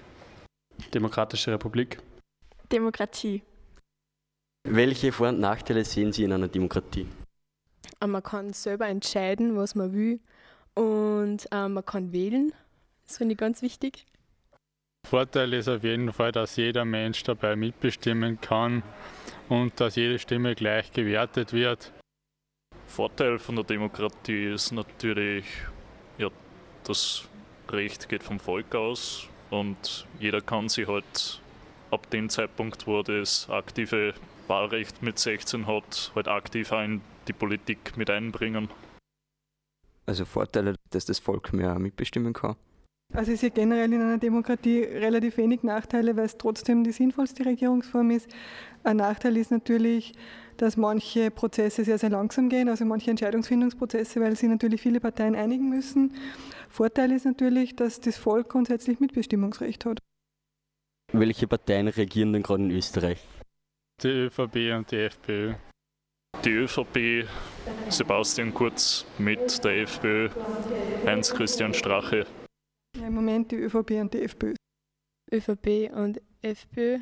Demokratische 0.93 1.51
Republik. 1.51 1.99
Demokratie. 2.71 3.43
Welche 4.63 5.11
Vor- 5.11 5.29
und 5.29 5.39
Nachteile 5.39 5.85
sehen 5.85 6.11
Sie 6.11 6.23
in 6.23 6.33
einer 6.33 6.47
Demokratie? 6.47 7.07
Man 8.05 8.21
kann 8.23 8.53
selber 8.53 8.87
entscheiden, 8.87 9.55
was 9.55 9.75
man 9.75 9.93
will 9.93 10.19
und 10.75 11.47
äh, 11.51 11.67
man 11.67 11.85
kann 11.85 12.11
wählen. 12.11 12.53
Das 13.05 13.17
finde 13.17 13.33
ich 13.33 13.37
ganz 13.37 13.61
wichtig. 13.61 14.05
Vorteil 15.07 15.53
ist 15.53 15.69
auf 15.69 15.83
jeden 15.83 16.11
Fall, 16.11 16.33
dass 16.33 16.57
jeder 16.57 16.83
Mensch 16.83 17.23
dabei 17.23 17.55
mitbestimmen 17.55 18.41
kann 18.41 18.83
und 19.47 19.79
dass 19.79 19.95
jede 19.95 20.19
Stimme 20.19 20.53
gleich 20.53 20.91
gewertet 20.91 21.53
wird. 21.53 21.93
Vorteil 22.85 23.39
von 23.39 23.55
der 23.55 23.63
Demokratie 23.63 24.51
ist 24.53 24.71
natürlich, 24.73 25.45
ja, 26.17 26.29
das 26.88 27.23
Recht 27.69 28.10
geht 28.10 28.23
vom 28.23 28.39
Volk 28.39 28.73
aus 28.76 29.28
und 29.50 30.08
jeder 30.19 30.41
kann 30.41 30.69
sich 30.69 30.88
halt 30.88 31.41
ab 31.91 32.10
dem 32.10 32.30
Zeitpunkt, 32.30 32.88
wo 32.88 33.00
er 33.00 33.04
das 33.04 33.50
aktive 33.50 34.13
Wahlrecht 34.47 35.02
mit 35.02 35.19
16 35.19 35.67
hat, 35.67 36.12
halt 36.15 36.28
aktiv 36.28 36.71
in 36.71 37.02
die 37.28 37.34
Politik 37.34 37.97
mit 37.97 38.10
einbringen. 38.10 38.69
Also 40.06 40.23
Vorteile, 40.26 40.76
dass 40.89 41.06
das 41.06 41.19
Volk 41.19 41.52
mehr 41.52 41.78
mitbestimmen 41.80 42.34
kann. 42.34 42.56
Also 43.13 43.32
ich 43.32 43.39
sehe 43.39 43.52
generell 43.52 43.91
in 43.91 44.02
einer 44.02 44.17
Demokratie 44.17 44.82
relativ 44.82 45.38
wenig 45.38 45.63
Nachteile, 45.63 46.15
weil 46.17 46.26
es 46.26 46.38
trotzdem 46.38 46.84
die 46.84 46.91
sinnvollste 46.91 47.45
Regierungsform 47.45 48.12
ist. 48.12 48.28
Ein 48.84 48.97
Nachteil 48.97 49.38
ist 49.38 49.52
natürlich, 49.52 50.13
dass 50.62 50.78
manche 50.78 51.32
Prozesse 51.32 51.84
sehr, 51.84 51.98
sehr 51.98 52.10
langsam 52.10 52.50
gehen, 52.50 52.70
also 52.70 52.86
manche 52.86 53.10
Entscheidungsfindungsprozesse, 53.10 54.20
weil 54.22 54.36
sich 54.36 54.50
natürlich 54.50 54.82
viele 54.82 55.00
Parteien 55.00 55.36
einigen 55.36 55.70
müssen. 55.70 56.13
Vorteil 56.70 57.12
ist 57.12 57.26
natürlich, 57.26 57.76
dass 57.76 58.02
das 58.02 58.17
Volk 58.17 58.50
grundsätzlich 58.50 59.00
Mitbestimmungsrecht 59.00 59.86
hat. 59.86 60.00
Welche 61.13 61.48
Parteien 61.48 61.88
regieren 61.88 62.34
denn 62.34 62.43
gerade 62.43 62.63
in 62.63 62.72
Österreich? 62.72 63.20
Die 64.04 64.10
ÖVP 64.10 64.76
und 64.78 64.91
die 64.91 64.98
FPÖ. 64.98 65.56
Die 66.43 66.52
ÖVP, 66.52 67.28
Sebastian 67.89 68.54
Kurz 68.54 69.06
mit 69.17 69.63
der 69.63 69.82
FPÖ, 69.84 70.30
Heinz-Christian 71.06 71.74
Strache. 71.74 72.28
Ja, 72.96 73.08
Im 73.08 73.15
Moment 73.15 73.52
die 73.52 73.56
ÖVP 73.56 73.91
und 74.02 74.13
die 74.13 74.22
FPÖ. 74.22 74.54
ÖVP 75.32 75.91
und 75.93 76.22
FPÖ. 76.41 77.00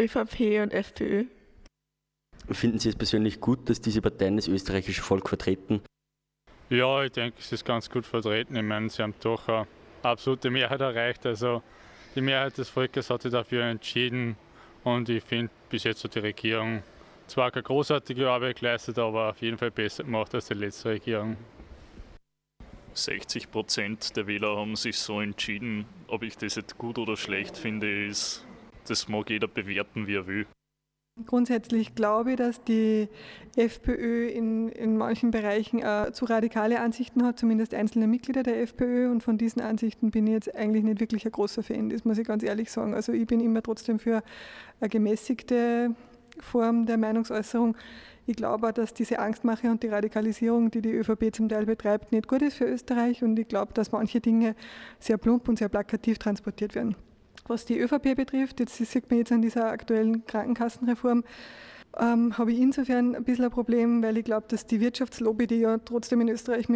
ÖVP 0.00 0.62
und 0.62 0.72
FPÖ. 0.72 1.26
Finden 2.50 2.78
Sie 2.78 2.88
es 2.88 2.96
persönlich 2.96 3.40
gut, 3.40 3.68
dass 3.70 3.80
diese 3.80 4.02
Parteien 4.02 4.36
das 4.36 4.48
österreichische 4.48 5.02
Volk 5.02 5.28
vertreten? 5.28 5.80
Ja, 6.68 7.02
ich 7.04 7.12
denke, 7.12 7.36
es 7.38 7.52
ist 7.52 7.64
ganz 7.64 7.88
gut 7.88 8.06
vertreten. 8.06 8.56
Ich 8.56 8.62
meine, 8.62 8.88
sie 8.88 9.02
haben 9.02 9.14
doch 9.20 9.46
eine 9.48 9.66
absolute 10.02 10.50
Mehrheit 10.50 10.80
erreicht. 10.80 11.26
Also 11.26 11.62
die 12.14 12.20
Mehrheit 12.20 12.56
des 12.58 12.68
Volkes 12.68 13.10
hat 13.10 13.22
sich 13.22 13.32
dafür 13.32 13.64
entschieden. 13.64 14.36
Und 14.84 15.08
ich 15.08 15.22
finde, 15.22 15.52
bis 15.70 15.84
jetzt 15.84 16.02
hat 16.02 16.14
die 16.14 16.20
Regierung 16.20 16.82
zwar 17.26 17.50
keine 17.50 17.62
großartige 17.62 18.28
Arbeit 18.28 18.60
geleistet, 18.60 18.98
aber 18.98 19.30
auf 19.30 19.40
jeden 19.40 19.58
Fall 19.58 19.70
besser 19.70 20.04
gemacht 20.04 20.34
als 20.34 20.48
die 20.48 20.54
letzte 20.54 20.90
Regierung. 20.90 21.36
60 22.94 23.50
Prozent 23.50 24.16
der 24.16 24.26
Wähler 24.26 24.56
haben 24.56 24.76
sich 24.76 24.98
so 24.98 25.20
entschieden. 25.20 25.86
Ob 26.08 26.22
ich 26.22 26.36
das 26.36 26.56
jetzt 26.56 26.76
gut 26.76 26.98
oder 26.98 27.16
schlecht 27.16 27.56
finde, 27.56 28.06
ist, 28.06 28.44
das 28.86 29.08
mag 29.08 29.30
jeder 29.30 29.48
bewerten, 29.48 30.06
wie 30.06 30.16
er 30.16 30.26
will. 30.26 30.46
Grundsätzlich 31.26 31.94
glaube 31.94 32.32
ich, 32.32 32.36
dass 32.36 32.64
die 32.64 33.06
FPÖ 33.56 34.28
in, 34.28 34.70
in 34.70 34.96
manchen 34.96 35.30
Bereichen 35.30 35.80
äh, 35.80 36.10
zu 36.12 36.24
radikale 36.24 36.80
Ansichten 36.80 37.22
hat, 37.22 37.38
zumindest 37.38 37.74
einzelne 37.74 38.06
Mitglieder 38.06 38.42
der 38.42 38.62
FPÖ. 38.62 39.10
Und 39.10 39.22
von 39.22 39.36
diesen 39.36 39.60
Ansichten 39.60 40.10
bin 40.10 40.26
ich 40.26 40.32
jetzt 40.32 40.54
eigentlich 40.54 40.84
nicht 40.84 41.00
wirklich 41.00 41.26
ein 41.26 41.32
großer 41.32 41.62
Fan, 41.62 41.90
das 41.90 42.06
muss 42.06 42.16
ich 42.16 42.26
ganz 42.26 42.42
ehrlich 42.42 42.70
sagen. 42.70 42.94
Also 42.94 43.12
ich 43.12 43.26
bin 43.26 43.40
immer 43.40 43.62
trotzdem 43.62 43.98
für 43.98 44.22
eine 44.80 44.88
gemäßigte 44.88 45.94
Form 46.40 46.86
der 46.86 46.96
Meinungsäußerung. 46.96 47.76
Ich 48.26 48.36
glaube, 48.36 48.72
dass 48.72 48.94
diese 48.94 49.18
Angstmache 49.18 49.70
und 49.70 49.82
die 49.82 49.88
Radikalisierung, 49.88 50.70
die 50.70 50.80
die 50.80 50.92
ÖVP 50.92 51.34
zum 51.34 51.48
Teil 51.48 51.66
betreibt, 51.66 52.12
nicht 52.12 52.26
gut 52.26 52.40
ist 52.40 52.56
für 52.56 52.64
Österreich. 52.64 53.22
Und 53.22 53.38
ich 53.38 53.48
glaube, 53.48 53.74
dass 53.74 53.92
manche 53.92 54.20
Dinge 54.20 54.54
sehr 54.98 55.18
plump 55.18 55.46
und 55.48 55.58
sehr 55.58 55.68
plakativ 55.68 56.18
transportiert 56.18 56.74
werden. 56.74 56.96
Was 57.46 57.64
die 57.64 57.78
ÖVP 57.78 58.14
betrifft, 58.14 58.60
jetzt 58.60 58.76
sieht 58.76 59.10
man 59.10 59.18
jetzt 59.18 59.32
an 59.32 59.42
dieser 59.42 59.70
aktuellen 59.70 60.26
Krankenkassenreform, 60.26 61.24
ähm, 62.00 62.38
habe 62.38 62.52
ich 62.52 62.60
insofern 62.60 63.14
ein 63.14 63.24
bisschen 63.24 63.44
ein 63.44 63.50
Problem, 63.50 64.02
weil 64.02 64.16
ich 64.16 64.24
glaube, 64.24 64.46
dass 64.48 64.66
die 64.66 64.80
Wirtschaftslobby, 64.80 65.46
die 65.46 65.60
ja 65.60 65.76
trotzdem 65.78 66.22
in 66.22 66.28
Österreich 66.28 66.66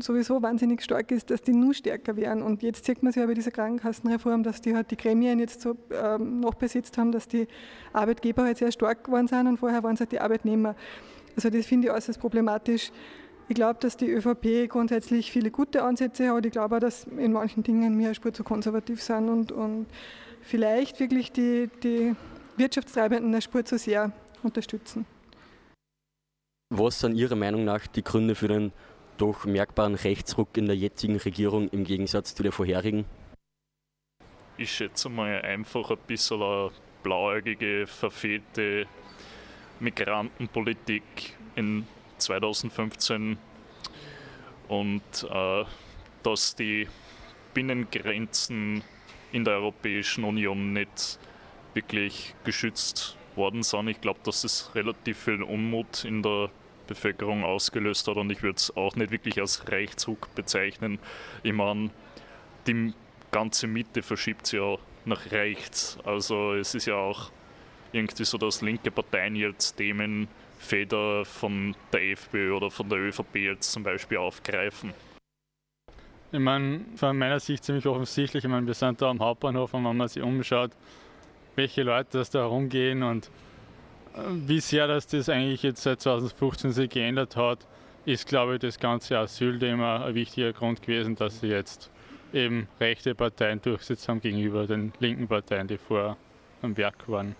sowieso 0.00 0.42
wahnsinnig 0.42 0.82
stark 0.82 1.10
ist, 1.10 1.30
dass 1.30 1.42
die 1.42 1.52
nur 1.52 1.74
stärker 1.74 2.16
werden. 2.16 2.42
Und 2.42 2.62
jetzt 2.62 2.86
sieht 2.86 3.02
man 3.02 3.12
sich 3.12 3.20
ja 3.20 3.26
bei 3.26 3.34
dieser 3.34 3.50
Krankenkassenreform, 3.50 4.42
dass 4.42 4.62
die 4.62 4.74
halt 4.74 4.90
die 4.90 4.96
Gremien 4.96 5.38
jetzt 5.38 5.60
so 5.60 5.76
ähm, 5.90 6.40
noch 6.40 6.54
besetzt 6.54 6.96
haben, 6.96 7.12
dass 7.12 7.28
die 7.28 7.46
Arbeitgeber 7.92 8.44
halt 8.44 8.56
sehr 8.56 8.72
stark 8.72 9.04
geworden 9.04 9.28
sind 9.28 9.46
und 9.46 9.58
vorher 9.58 9.82
waren 9.82 9.94
es 9.94 10.00
halt 10.00 10.12
die 10.12 10.20
Arbeitnehmer. 10.20 10.76
Also 11.36 11.50
das 11.50 11.66
finde 11.66 11.88
ich 11.88 11.92
äußerst 11.92 12.18
problematisch. 12.18 12.90
Ich 13.48 13.54
glaube, 13.54 13.78
dass 13.80 13.96
die 13.96 14.10
ÖVP 14.10 14.68
grundsätzlich 14.68 15.32
viele 15.32 15.50
gute 15.50 15.82
Ansätze 15.82 16.30
hat. 16.30 16.44
Ich 16.44 16.52
glaube 16.52 16.76
auch, 16.76 16.80
dass 16.80 17.04
in 17.04 17.32
manchen 17.32 17.62
Dingen 17.62 17.98
wir 17.98 18.06
eine 18.06 18.14
Spur 18.14 18.32
zu 18.32 18.44
konservativ 18.44 19.02
sind 19.02 19.30
und, 19.30 19.52
und 19.52 19.86
vielleicht 20.42 21.00
wirklich 21.00 21.32
die, 21.32 21.70
die 21.82 22.14
Wirtschaftstreibenden 22.58 23.32
eine 23.32 23.40
Spur 23.40 23.64
zu 23.64 23.78
sehr 23.78 24.12
unterstützen. 24.42 25.06
Was 26.70 27.00
sind 27.00 27.16
Ihrer 27.16 27.36
Meinung 27.36 27.64
nach 27.64 27.86
die 27.86 28.04
Gründe 28.04 28.34
für 28.34 28.48
den 28.48 28.72
doch 29.16 29.46
merkbaren 29.46 29.94
Rechtsruck 29.94 30.56
in 30.58 30.66
der 30.66 30.76
jetzigen 30.76 31.16
Regierung 31.16 31.68
im 31.70 31.84
Gegensatz 31.84 32.34
zu 32.34 32.42
der 32.42 32.52
vorherigen? 32.52 33.06
Ich 34.58 34.72
schätze 34.72 35.08
mal 35.08 35.40
einfach 35.40 35.90
ein 35.90 35.98
bisschen 36.06 36.42
eine 36.42 36.70
blauäugige, 37.02 37.86
verfehlte 37.86 38.86
Migrantenpolitik 39.80 41.02
in 41.54 41.86
2015 42.18 43.38
und 44.68 45.02
äh, 45.30 45.64
dass 46.22 46.54
die 46.54 46.88
Binnengrenzen 47.54 48.82
in 49.32 49.44
der 49.44 49.54
Europäischen 49.54 50.24
Union 50.24 50.72
nicht 50.72 51.18
wirklich 51.74 52.34
geschützt 52.44 53.16
worden 53.36 53.62
sind. 53.62 53.88
Ich 53.88 54.00
glaube, 54.00 54.20
dass 54.24 54.44
es 54.44 54.74
relativ 54.74 55.18
viel 55.18 55.42
Unmut 55.42 56.04
in 56.04 56.22
der 56.22 56.50
Bevölkerung 56.86 57.44
ausgelöst 57.44 58.08
hat 58.08 58.16
und 58.16 58.30
ich 58.30 58.42
würde 58.42 58.56
es 58.56 58.76
auch 58.76 58.96
nicht 58.96 59.10
wirklich 59.10 59.40
als 59.40 59.68
Rechtsruck 59.68 60.34
bezeichnen. 60.34 60.98
Ich 61.42 61.52
meine, 61.52 61.90
die 62.66 62.92
ganze 63.30 63.66
Mitte 63.66 64.02
verschiebt 64.02 64.46
sich 64.46 64.58
ja 64.58 64.76
nach 65.04 65.30
rechts. 65.30 65.98
Also 66.04 66.54
es 66.54 66.74
ist 66.74 66.86
ja 66.86 66.96
auch 66.96 67.30
irgendwie 67.92 68.24
so, 68.24 68.38
dass 68.38 68.62
linke 68.62 68.90
Parteien 68.90 69.36
jetzt 69.36 69.78
Themenfeder 70.58 71.24
von 71.24 71.74
der 71.92 72.12
FPÖ 72.12 72.52
oder 72.52 72.70
von 72.70 72.88
der 72.88 72.98
ÖVP 72.98 73.36
jetzt 73.36 73.72
zum 73.72 73.82
Beispiel 73.82 74.18
aufgreifen. 74.18 74.92
Ich 76.30 76.38
meine, 76.38 76.80
von 76.96 77.16
meiner 77.16 77.40
Sicht 77.40 77.64
ziemlich 77.64 77.86
offensichtlich. 77.86 78.44
Ich 78.44 78.50
meine, 78.50 78.66
wir 78.66 78.74
sind 78.74 79.00
da 79.00 79.08
am 79.08 79.20
Hauptbahnhof 79.20 79.72
und 79.72 79.84
wenn 79.84 79.96
man 79.96 80.08
sich 80.08 80.22
umschaut, 80.22 80.72
welche 81.56 81.82
Leute 81.82 82.18
das 82.18 82.30
da 82.30 82.40
herumgehen 82.40 83.02
und 83.02 83.30
äh, 84.14 84.20
wie 84.46 84.60
sehr 84.60 84.86
das 84.86 85.06
das 85.06 85.28
eigentlich 85.28 85.62
jetzt 85.62 85.82
seit 85.82 86.00
2015 86.00 86.72
sich 86.72 86.90
geändert 86.90 87.34
hat, 87.36 87.66
ist, 88.04 88.26
glaube 88.26 88.54
ich, 88.54 88.60
das 88.60 88.78
ganze 88.78 89.18
Asylthema 89.18 90.04
ein 90.04 90.14
wichtiger 90.14 90.52
Grund 90.52 90.82
gewesen, 90.82 91.16
dass 91.16 91.40
sie 91.40 91.48
jetzt 91.48 91.90
eben 92.32 92.68
rechte 92.78 93.14
Parteien 93.14 93.60
durchgesetzt 93.62 94.08
haben 94.08 94.20
gegenüber 94.20 94.66
den 94.66 94.92
linken 95.00 95.26
Parteien, 95.26 95.66
die 95.66 95.78
vorher 95.78 96.16
am 96.60 96.76
Werk 96.76 97.08
waren. 97.08 97.34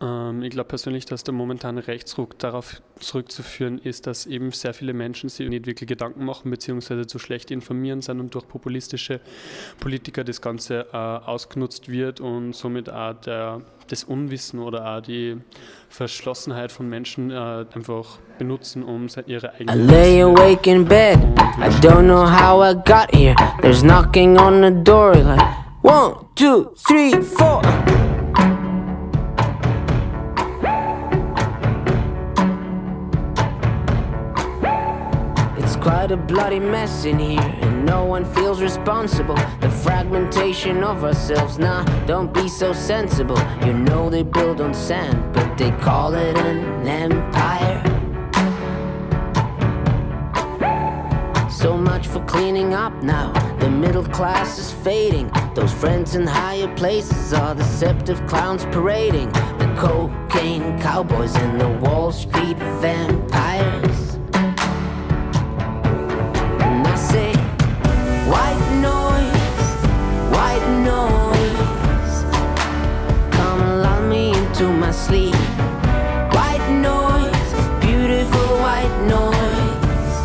Ähm, 0.00 0.42
ich 0.42 0.50
glaube 0.50 0.68
persönlich, 0.68 1.06
dass 1.06 1.24
der 1.24 1.34
momentane 1.34 1.86
Rechtsruck 1.86 2.38
darauf 2.38 2.80
zurückzuführen 3.00 3.78
ist, 3.78 4.06
dass 4.06 4.26
eben 4.26 4.52
sehr 4.52 4.74
viele 4.74 4.92
Menschen 4.92 5.28
sich 5.28 5.48
nicht 5.48 5.66
wirklich 5.66 5.88
Gedanken 5.88 6.24
machen 6.24 6.50
bzw. 6.50 7.06
zu 7.06 7.18
schlecht 7.18 7.50
informieren 7.50 8.02
sind 8.02 8.20
und 8.20 8.34
durch 8.34 8.46
populistische 8.46 9.20
Politiker 9.80 10.24
das 10.24 10.40
Ganze 10.40 10.86
äh, 10.92 10.96
ausgenutzt 10.96 11.88
wird 11.88 12.20
und 12.20 12.54
somit 12.54 12.90
auch 12.90 13.14
der, 13.14 13.62
das 13.88 14.04
Unwissen 14.04 14.60
oder 14.60 14.96
auch 14.96 15.00
die 15.00 15.36
Verschlossenheit 15.88 16.70
von 16.70 16.88
Menschen 16.88 17.30
äh, 17.30 17.64
einfach 17.74 18.18
benutzen, 18.38 18.82
um 18.82 19.06
ihre 19.26 19.54
eigene... 19.54 19.72
I 19.72 19.76
lay 19.76 20.22
awake 20.22 20.70
in 20.70 20.84
bed, 20.84 21.18
I 21.58 21.68
don't 21.80 22.04
know 22.04 22.24
how 22.24 22.62
I 22.62 22.74
got 22.74 23.12
here, 23.14 23.34
there's 23.62 23.82
knocking 23.82 24.38
on 24.38 24.62
the 24.62 24.84
door 24.84 25.14
like 25.14 25.40
one, 25.82 26.14
two, 26.36 26.72
three, 26.86 27.20
four... 27.20 27.62
quite 36.08 36.18
a 36.18 36.22
bloody 36.22 36.58
mess 36.58 37.04
in 37.04 37.18
here, 37.18 37.54
and 37.60 37.84
no 37.84 38.02
one 38.04 38.24
feels 38.34 38.62
responsible. 38.62 39.34
The 39.60 39.70
fragmentation 39.70 40.82
of 40.82 41.04
ourselves, 41.04 41.58
nah, 41.58 41.84
don't 42.06 42.32
be 42.32 42.48
so 42.48 42.72
sensible. 42.72 43.38
You 43.66 43.74
know 43.74 44.08
they 44.08 44.22
build 44.22 44.62
on 44.62 44.72
sand, 44.72 45.34
but 45.34 45.58
they 45.58 45.70
call 45.70 46.14
it 46.14 46.38
an 46.38 46.88
empire. 46.88 47.82
So 51.50 51.76
much 51.76 52.06
for 52.06 52.24
cleaning 52.24 52.72
up 52.72 52.94
now. 53.02 53.32
The 53.58 53.68
middle 53.68 54.04
class 54.04 54.58
is 54.58 54.72
fading. 54.72 55.30
Those 55.54 55.74
friends 55.74 56.14
in 56.14 56.26
higher 56.26 56.74
places 56.74 57.34
are 57.34 57.54
deceptive 57.54 58.26
clowns 58.26 58.64
parading. 58.66 59.30
The 59.58 59.74
cocaine 59.78 60.80
cowboys 60.80 61.34
and 61.36 61.60
the 61.60 61.68
Wall 61.68 62.12
Street 62.12 62.56
vampires. 62.80 64.07
Sleep. 75.08 75.34
White 76.36 76.68
noise, 76.82 77.52
beautiful 77.80 78.48
white 78.64 78.96
noise. 79.16 80.16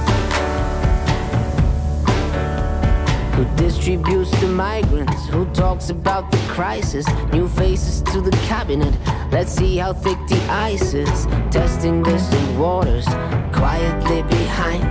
Who 3.35 3.43
distributes 3.55 4.31
the 4.41 4.47
migrants? 4.47 5.27
Who 5.27 5.45
talks 5.53 5.89
about 5.89 6.31
the 6.31 6.37
crisis? 6.55 7.05
New 7.31 7.47
faces 7.47 8.01
to 8.13 8.19
the 8.19 8.35
cabinet. 8.47 8.93
Let's 9.31 9.53
see 9.53 9.77
how 9.77 9.93
thick 9.93 10.17
the 10.27 10.41
ice 10.49 10.93
is. 10.93 11.25
Testing 11.49 12.03
distant 12.03 12.59
waters, 12.59 13.05
quietly 13.53 14.23
behind 14.23 14.83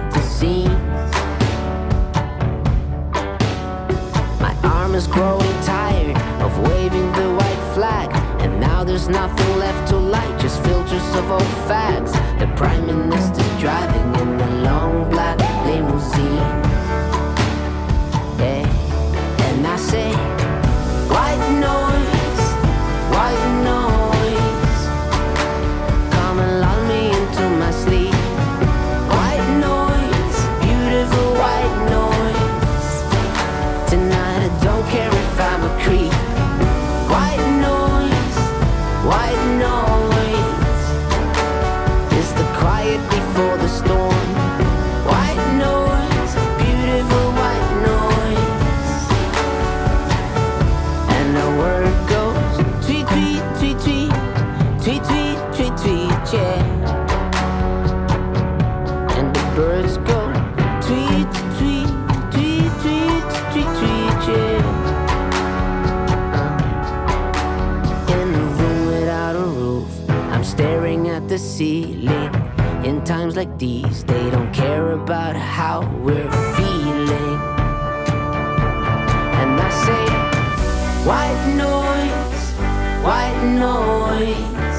there's 9.02 9.16
nothing 9.16 9.51
these, 73.62 74.03
they 74.03 74.29
don't 74.29 74.53
care 74.53 74.90
about 74.90 75.37
how 75.37 75.88
we're 76.05 76.33
feeling. 76.57 77.38
And 79.40 79.53
I 79.68 79.70
say, 79.85 80.05
white 81.11 81.42
noise, 81.66 82.44
white 83.07 83.40
noise. 83.66 84.79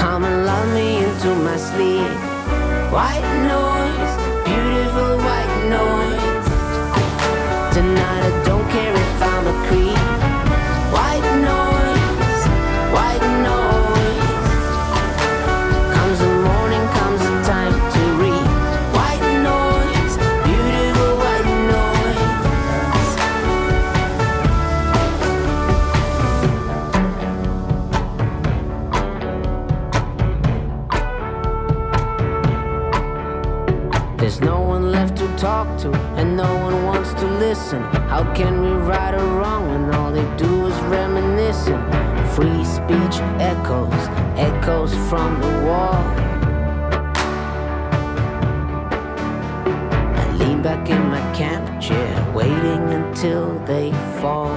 Come 0.00 0.24
and 0.24 0.46
love 0.46 0.68
me 0.72 1.04
into 1.04 1.30
my 1.46 1.58
sleep. 1.58 2.12
White 2.90 3.28
noise, 3.46 3.71
How 38.12 38.30
can 38.34 38.60
we 38.60 38.68
right 38.86 39.14
or 39.14 39.24
wrong 39.38 39.70
when 39.70 39.94
all 39.94 40.12
they 40.12 40.26
do 40.36 40.66
is 40.66 40.78
reminiscing? 40.90 41.80
Free 42.36 42.62
speech 42.62 43.16
echoes, 43.40 44.02
echoes 44.36 44.92
from 45.08 45.40
the 45.40 45.48
wall. 45.64 46.04
I 50.14 50.36
lean 50.36 50.60
back 50.60 50.90
in 50.90 51.08
my 51.08 51.22
camp 51.32 51.80
chair, 51.80 52.12
waiting 52.34 52.82
until 52.92 53.58
they 53.64 53.90
fall. 54.20 54.52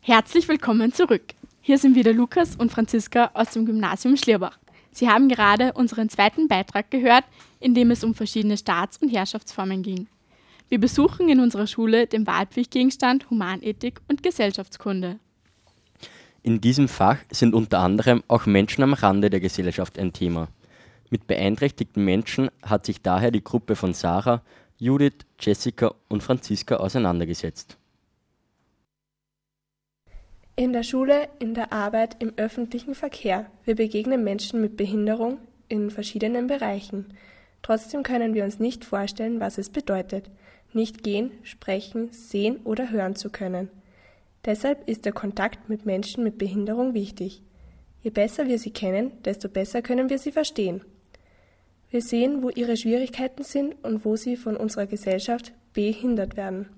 Herzlich 0.00 0.46
willkommen 0.46 0.92
zurück. 0.92 1.34
Hier 1.60 1.78
sind 1.78 1.96
wieder 1.96 2.12
Lukas 2.12 2.54
und 2.54 2.70
Franziska 2.70 3.32
aus 3.34 3.50
dem 3.50 3.66
Gymnasium 3.66 4.16
Schlierbach. 4.16 4.60
Sie 4.92 5.08
haben 5.08 5.28
gerade 5.28 5.72
unseren 5.72 6.08
zweiten 6.08 6.46
Beitrag 6.46 6.90
gehört, 6.90 7.24
in 7.62 7.74
dem 7.74 7.90
es 7.90 8.04
um 8.04 8.14
verschiedene 8.14 8.56
Staats- 8.56 8.98
und 8.98 9.08
Herrschaftsformen 9.08 9.82
ging. 9.82 10.08
Wir 10.68 10.80
besuchen 10.80 11.28
in 11.28 11.40
unserer 11.40 11.66
Schule 11.66 12.06
den 12.06 12.26
Wahlpflichtgegenstand 12.26 13.30
Humanethik 13.30 14.00
und 14.08 14.22
Gesellschaftskunde. 14.22 15.18
In 16.42 16.60
diesem 16.60 16.88
Fach 16.88 17.18
sind 17.30 17.54
unter 17.54 17.78
anderem 17.78 18.22
auch 18.26 18.46
Menschen 18.46 18.82
am 18.82 18.94
Rande 18.94 19.30
der 19.30 19.40
Gesellschaft 19.40 19.98
ein 19.98 20.12
Thema. 20.12 20.48
Mit 21.10 21.26
beeinträchtigten 21.26 22.04
Menschen 22.04 22.50
hat 22.62 22.86
sich 22.86 23.02
daher 23.02 23.30
die 23.30 23.44
Gruppe 23.44 23.76
von 23.76 23.92
Sarah, 23.92 24.42
Judith, 24.78 25.18
Jessica 25.38 25.94
und 26.08 26.22
Franziska 26.22 26.76
auseinandergesetzt. 26.76 27.76
In 30.56 30.72
der 30.72 30.82
Schule, 30.82 31.28
in 31.38 31.54
der 31.54 31.72
Arbeit, 31.72 32.16
im 32.18 32.32
öffentlichen 32.36 32.94
Verkehr. 32.94 33.46
Wir 33.64 33.76
begegnen 33.76 34.24
Menschen 34.24 34.60
mit 34.60 34.76
Behinderung 34.76 35.38
in 35.68 35.90
verschiedenen 35.90 36.46
Bereichen. 36.46 37.06
Trotzdem 37.62 38.02
können 38.02 38.34
wir 38.34 38.44
uns 38.44 38.58
nicht 38.58 38.84
vorstellen, 38.84 39.40
was 39.40 39.56
es 39.56 39.70
bedeutet, 39.70 40.28
nicht 40.72 41.02
gehen, 41.02 41.30
sprechen, 41.42 42.10
sehen 42.12 42.60
oder 42.64 42.90
hören 42.90 43.14
zu 43.14 43.30
können. 43.30 43.68
Deshalb 44.44 44.88
ist 44.88 45.04
der 45.04 45.12
Kontakt 45.12 45.68
mit 45.68 45.86
Menschen 45.86 46.24
mit 46.24 46.38
Behinderung 46.38 46.94
wichtig. 46.94 47.42
Je 48.02 48.10
besser 48.10 48.48
wir 48.48 48.58
sie 48.58 48.72
kennen, 48.72 49.12
desto 49.24 49.48
besser 49.48 49.82
können 49.82 50.10
wir 50.10 50.18
sie 50.18 50.32
verstehen. 50.32 50.82
Wir 51.90 52.02
sehen, 52.02 52.42
wo 52.42 52.48
ihre 52.48 52.76
Schwierigkeiten 52.76 53.44
sind 53.44 53.76
und 53.84 54.04
wo 54.04 54.16
sie 54.16 54.36
von 54.36 54.56
unserer 54.56 54.86
Gesellschaft 54.86 55.52
behindert 55.72 56.36
werden. 56.36 56.68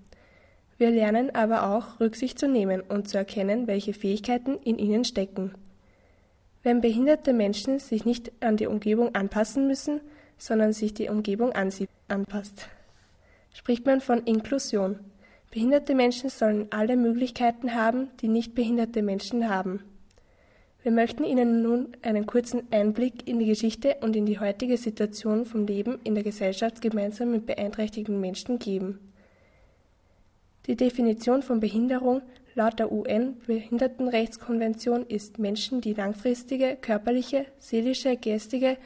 Wir 0.77 0.91
lernen 0.91 1.35
aber 1.35 1.71
auch, 1.71 2.01
Rücksicht 2.01 2.39
zu 2.39 2.49
nehmen 2.49 2.81
und 2.81 3.09
zu 3.09 3.17
erkennen, 3.17 3.67
welche 3.67 3.95
Fähigkeiten 3.95 4.59
in 4.65 4.77
ihnen 4.77 5.05
stecken. 5.05 5.55
Wenn 6.63 6.81
behinderte 6.81 7.33
Menschen 7.33 7.79
sich 7.79 8.05
nicht 8.05 8.33
an 8.43 8.57
die 8.57 8.67
Umgebung 8.67 9.15
anpassen 9.15 9.69
müssen, 9.69 10.01
sondern 10.39 10.73
sich 10.73 10.95
die 10.95 11.09
Umgebung 11.09 11.53
an 11.53 11.71
sie 11.71 11.89
anpasst, 12.09 12.69
spricht 13.55 13.87
man 13.87 14.01
von 14.01 14.25
Inklusion. 14.25 14.99
Behinderte 15.51 15.95
Menschen 15.95 16.31
sollen 16.31 16.67
alle 16.71 16.97
Möglichkeiten 16.97 17.75
haben, 17.75 18.09
die 18.21 18.29
nicht 18.29 18.55
behinderte 18.55 19.03
Menschen 19.03 19.49
haben. 19.49 19.81
Wir 20.83 20.93
möchten 20.93 21.25
Ihnen 21.25 21.63
nun 21.63 21.97
einen 22.03 22.27
kurzen 22.27 22.65
Einblick 22.71 23.27
in 23.27 23.39
die 23.39 23.47
Geschichte 23.47 23.97
und 24.03 24.15
in 24.15 24.27
die 24.27 24.39
heutige 24.39 24.77
Situation 24.77 25.47
vom 25.47 25.67
Leben 25.67 25.99
in 26.05 26.15
der 26.15 26.25
Gesellschaft 26.25 26.83
gemeinsam 26.83 27.31
mit 27.31 27.47
beeinträchtigten 27.47 28.21
Menschen 28.21 28.59
geben. 28.59 28.99
Die 30.67 30.77
Definition 30.77 31.43
von 31.43 31.61
Behinderung 31.61 32.21
laut 32.55 32.79
der 32.79 32.93
UN-Behindertenrechtskonvention 32.93 35.07
ist 35.07 35.39
Menschen, 35.39 35.81
die 35.81 35.95
langfristige 35.95 36.77
körperliche, 36.81 37.47
seelische, 37.59 38.17
geistige 38.17 38.77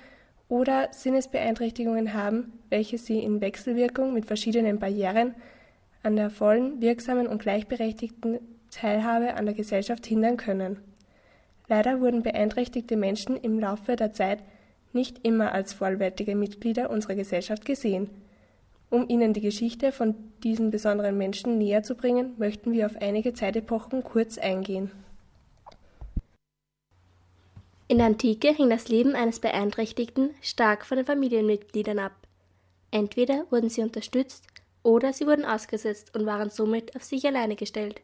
oder 0.48 0.88
Sinnesbeeinträchtigungen 0.92 2.14
haben, 2.14 2.52
welche 2.70 2.98
sie 2.98 3.18
in 3.18 3.40
Wechselwirkung 3.40 4.14
mit 4.14 4.26
verschiedenen 4.26 4.78
Barrieren 4.78 5.34
an 6.02 6.16
der 6.16 6.30
vollen, 6.30 6.80
wirksamen 6.80 7.26
und 7.26 7.42
gleichberechtigten 7.42 8.38
Teilhabe 8.70 9.34
an 9.34 9.46
der 9.46 9.54
Gesellschaft 9.54 10.06
hindern 10.06 10.36
können. 10.36 10.78
Leider 11.68 12.00
wurden 12.00 12.22
beeinträchtigte 12.22 12.96
Menschen 12.96 13.36
im 13.36 13.58
Laufe 13.58 13.96
der 13.96 14.12
Zeit 14.12 14.42
nicht 14.92 15.26
immer 15.26 15.52
als 15.52 15.74
vollwertige 15.74 16.34
Mitglieder 16.34 16.88
unserer 16.90 17.14
Gesellschaft 17.14 17.64
gesehen. 17.66 18.08
Um 18.90 19.06
Ihnen 19.08 19.34
die 19.34 19.42
Geschichte 19.42 19.92
von 19.92 20.14
diesen 20.42 20.70
besonderen 20.70 21.18
Menschen 21.18 21.58
näher 21.58 21.82
zu 21.82 21.94
bringen, 21.94 22.32
möchten 22.38 22.72
wir 22.72 22.86
auf 22.86 22.96
einige 22.96 23.34
Zeitepochen 23.34 24.02
kurz 24.02 24.38
eingehen. 24.38 24.90
In 27.88 27.98
der 27.98 28.06
Antike 28.06 28.52
hing 28.52 28.70
das 28.70 28.88
Leben 28.88 29.14
eines 29.14 29.40
Beeinträchtigten 29.40 30.34
stark 30.40 30.84
von 30.86 30.98
den 30.98 31.06
Familienmitgliedern 31.06 31.98
ab. 31.98 32.12
Entweder 32.90 33.46
wurden 33.50 33.70
sie 33.70 33.82
unterstützt 33.82 34.46
oder 34.82 35.12
sie 35.12 35.26
wurden 35.26 35.44
ausgesetzt 35.44 36.14
und 36.14 36.26
waren 36.26 36.50
somit 36.50 36.94
auf 36.94 37.02
sich 37.02 37.26
alleine 37.26 37.56
gestellt. 37.56 38.00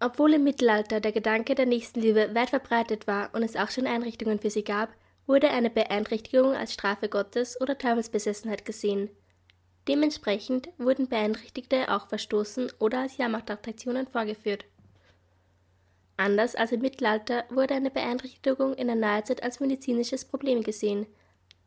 Obwohl 0.00 0.34
im 0.34 0.44
Mittelalter 0.44 1.00
der 1.00 1.12
Gedanke 1.12 1.54
der 1.54 1.66
Nächstenliebe 1.66 2.34
weit 2.34 2.50
verbreitet 2.50 3.06
war 3.06 3.34
und 3.34 3.42
es 3.42 3.56
auch 3.56 3.70
schon 3.70 3.86
Einrichtungen 3.86 4.38
für 4.38 4.50
sie 4.50 4.64
gab, 4.64 4.90
wurde 5.26 5.50
eine 5.50 5.70
Beeinträchtigung 5.70 6.54
als 6.54 6.72
Strafe 6.72 7.08
Gottes 7.08 7.60
oder 7.60 7.76
Teufelsbesessenheit 7.76 8.64
gesehen– 8.64 9.10
Dementsprechend 9.88 10.68
wurden 10.78 11.08
Beeinträchtigte 11.08 11.92
auch 11.94 12.08
verstoßen 12.08 12.72
oder 12.80 13.02
als 13.02 13.18
Jahrmarktattraktionen 13.18 14.08
vorgeführt. 14.08 14.64
Anders 16.16 16.54
als 16.54 16.72
im 16.72 16.80
Mittelalter 16.80 17.44
wurde 17.50 17.74
eine 17.74 17.90
Beeinträchtigung 17.90 18.74
in 18.74 18.86
der 18.86 18.96
Neuzeit 18.96 19.42
als 19.42 19.60
medizinisches 19.60 20.24
Problem 20.24 20.62
gesehen. 20.62 21.06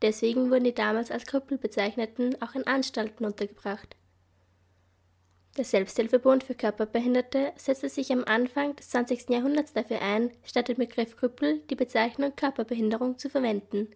Deswegen 0.02 0.50
wurden 0.50 0.64
die 0.64 0.74
damals 0.74 1.10
als 1.10 1.26
Krüppel 1.26 1.58
bezeichneten 1.58 2.40
auch 2.42 2.54
in 2.54 2.66
Anstalten 2.66 3.24
untergebracht. 3.24 3.96
Der 5.56 5.64
Selbsthilfebund 5.64 6.44
für 6.44 6.54
Körperbehinderte 6.54 7.52
setzte 7.56 7.88
sich 7.88 8.12
am 8.12 8.24
Anfang 8.24 8.74
des 8.76 8.90
20. 8.90 9.30
Jahrhunderts 9.30 9.72
dafür 9.72 10.00
ein, 10.00 10.30
statt 10.42 10.68
dem 10.68 10.78
Begriff 10.78 11.16
Krüppel 11.16 11.60
die 11.70 11.76
Bezeichnung 11.76 12.34
Körperbehinderung 12.34 13.18
zu 13.18 13.28
verwenden 13.28 13.88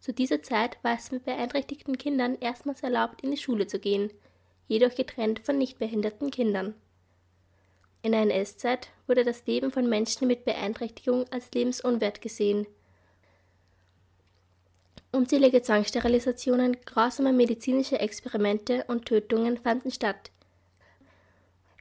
zu 0.00 0.12
dieser 0.12 0.42
Zeit 0.42 0.78
war 0.82 0.94
es 0.94 1.10
mit 1.10 1.24
beeinträchtigten 1.24 1.98
Kindern 1.98 2.36
erstmals 2.40 2.82
erlaubt, 2.82 3.22
in 3.22 3.32
die 3.32 3.36
Schule 3.36 3.66
zu 3.66 3.80
gehen, 3.80 4.12
jedoch 4.68 4.94
getrennt 4.94 5.40
von 5.40 5.58
nicht 5.58 5.78
behinderten 5.78 6.30
Kindern. 6.30 6.74
In 8.02 8.12
der 8.12 8.22
NS-Zeit 8.22 8.90
wurde 9.06 9.24
das 9.24 9.46
Leben 9.46 9.70
von 9.70 9.88
Menschen 9.88 10.26
mit 10.26 10.44
Beeinträchtigung 10.44 11.26
als 11.30 11.50
lebensunwert 11.52 12.20
gesehen. 12.20 12.66
Unzählige 15.12 15.62
Zwangssterilisationen, 15.62 16.76
grausame 16.84 17.32
medizinische 17.32 18.00
Experimente 18.00 18.84
und 18.88 19.06
Tötungen 19.06 19.56
fanden 19.56 19.90
statt. 19.90 20.30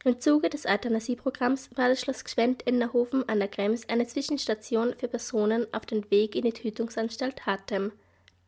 Im 0.04 0.20
Zuge 0.20 0.50
des 0.50 0.66
Euthanasieprogramms 0.66 1.70
war 1.76 1.90
das 1.90 2.00
Schloss 2.00 2.24
Gschwend 2.24 2.62
in 2.62 2.78
Nerhofen 2.78 3.28
an 3.28 3.40
der 3.40 3.48
Krems 3.48 3.90
eine 3.90 4.06
Zwischenstation 4.06 4.94
für 4.98 5.08
Personen 5.08 5.66
auf 5.74 5.86
dem 5.86 6.10
Weg 6.12 6.36
in 6.36 6.44
die 6.44 6.54
Tötungsanstalt 6.54 7.46
Hartem– 7.46 7.92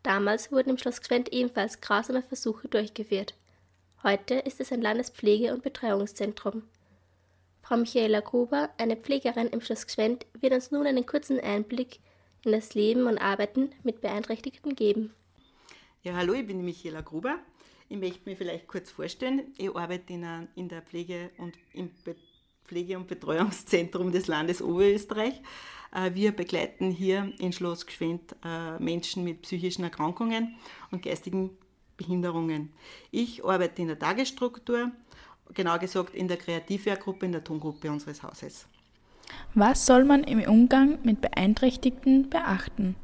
Damals 0.07 0.53
wurden 0.53 0.69
im 0.69 0.77
Schloss 0.77 1.01
Gschwend 1.01 1.33
ebenfalls 1.33 1.81
grausame 1.81 2.23
Versuche 2.23 2.69
durchgeführt. 2.69 3.33
Heute 4.03 4.35
ist 4.35 4.61
es 4.61 4.71
ein 4.71 4.81
Landespflege- 4.81 5.53
und 5.53 5.63
Betreuungszentrum. 5.63 6.63
Frau 7.67 7.75
Michaela 7.75 8.21
Gruber, 8.21 8.69
eine 8.77 8.95
Pflegerin 8.95 9.47
im 9.47 9.59
Schloss 9.59 9.85
Gschwend, 9.85 10.25
wird 10.39 10.53
uns 10.53 10.71
nun 10.71 10.87
einen 10.87 11.05
kurzen 11.05 11.37
Einblick 11.37 11.99
in 12.45 12.53
das 12.53 12.75
Leben 12.75 13.07
und 13.07 13.17
Arbeiten 13.17 13.71
mit 13.83 13.99
Beeinträchtigten 13.99 14.73
geben. 14.73 15.13
Ja, 16.01 16.15
hallo, 16.15 16.31
ich 16.31 16.47
bin 16.47 16.63
Michaela 16.63 17.01
Gruber. 17.01 17.39
Ich 17.89 17.97
möchte 17.97 18.21
mich 18.23 18.37
vielleicht 18.37 18.69
kurz 18.69 18.89
vorstellen. 18.89 19.53
Ich 19.57 19.75
arbeite 19.75 20.13
in, 20.13 20.69
der 20.69 20.81
Pflege- 20.81 21.29
und 21.39 21.57
im 21.73 21.91
Pflege- 22.63 22.95
und 22.95 23.07
Betreuungszentrum 23.07 24.13
des 24.13 24.27
Landes 24.27 24.61
Oberösterreich. 24.61 25.41
Äh, 25.93 26.13
wir 26.13 26.31
begleiten 26.31 26.89
hier 26.89 27.33
in 27.37 27.51
Schloss 27.51 27.85
Gschwend 27.85 28.33
äh, 28.45 28.79
Menschen 28.79 29.25
mit 29.25 29.41
psychischen 29.41 29.83
Erkrankungen 29.83 30.55
und 30.91 31.01
geistigen 31.01 31.49
Behinderungen. 31.97 32.71
Ich 33.11 33.43
arbeite 33.43 33.81
in 33.81 33.89
der 33.89 33.99
Tagesstruktur, 33.99 34.93
genau 35.53 35.77
gesagt 35.77 36.15
in 36.15 36.27
der 36.27 36.37
Kreativwerkgruppe, 36.37 37.25
in 37.25 37.31
der 37.31 37.43
Tongruppe 37.43 37.91
unseres 37.91 38.23
Hauses. 38.23 38.67
Was 39.53 39.85
soll 39.85 40.05
man 40.05 40.23
im 40.23 40.41
Umgang 40.41 40.99
mit 41.03 41.21
Beeinträchtigten 41.21 42.29
beachten? 42.29 42.95